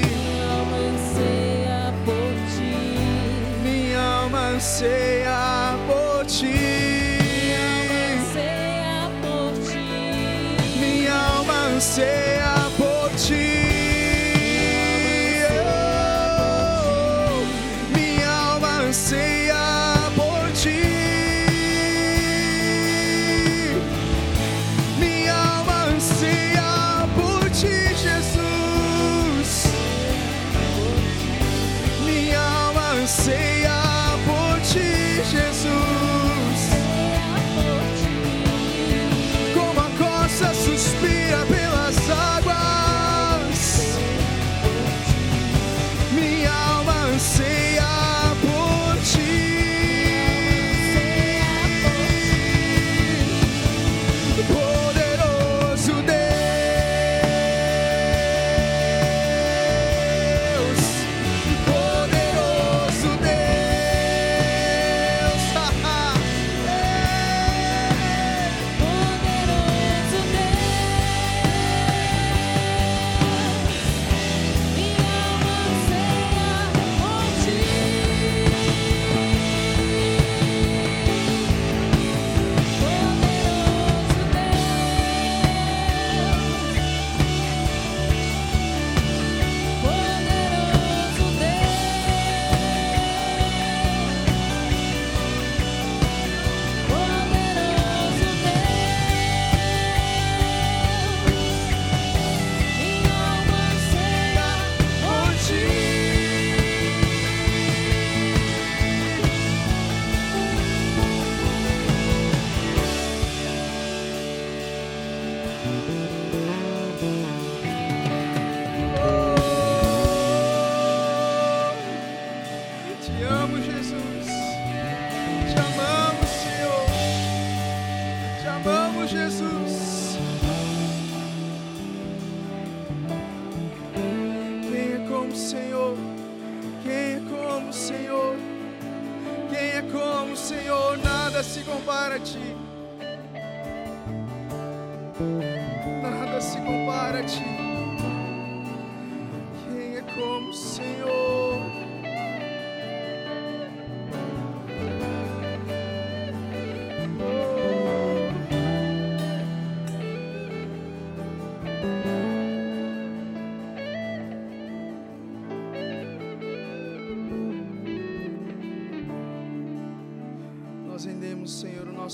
Minha 0.05 0.45
alma 0.59 0.78
anseia 0.93 1.93
por 2.05 2.34
ti. 2.53 2.75
Minha 3.63 3.99
alma 3.99 4.39
anseia 4.55 5.75
por 5.88 6.25
ti. 6.25 6.45
Minha 7.25 7.61
alma 7.73 7.97
anseia 8.13 9.09
por 9.21 9.51
ti. 9.65 9.88
Minha 10.80 11.15
alma 11.15 11.57
anseia 11.75 12.37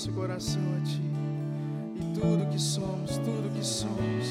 nosso 0.04 0.12
coração 0.12 0.60
a 0.76 0.84
Ti 0.84 1.00
e 1.96 2.20
tudo 2.20 2.50
que 2.50 2.60
somos, 2.60 3.16
tudo 3.18 3.50
que 3.54 3.64
somos. 3.64 4.26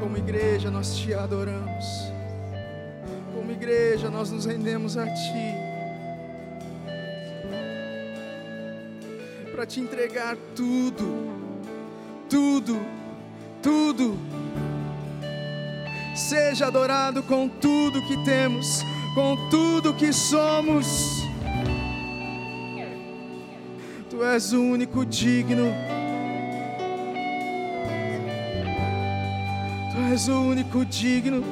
Como 0.00 0.16
igreja, 0.16 0.70
nós 0.70 0.96
Te 0.96 1.14
adoramos. 1.14 1.84
Como 3.34 3.52
igreja, 3.52 4.10
nós 4.10 4.30
nos 4.32 4.46
rendemos 4.46 4.96
a 4.96 5.06
Ti. 5.06 5.54
Para 9.52 9.64
Te 9.64 9.78
entregar 9.80 10.36
tudo, 10.56 11.04
tudo, 12.28 12.80
tudo. 13.62 14.18
Seja 16.16 16.66
adorado 16.66 17.22
com 17.22 17.48
tudo 17.48 18.02
que 18.08 18.16
temos, 18.24 18.82
com 19.16 19.34
tudo 19.48 19.94
que 19.94 20.12
somos. 20.12 21.24
Tu 24.10 24.22
és 24.22 24.52
o 24.52 24.60
único 24.60 25.06
digno. 25.06 25.72
Tu 29.90 30.12
és 30.12 30.28
o 30.28 30.38
único 30.38 30.84
digno. 30.84 31.42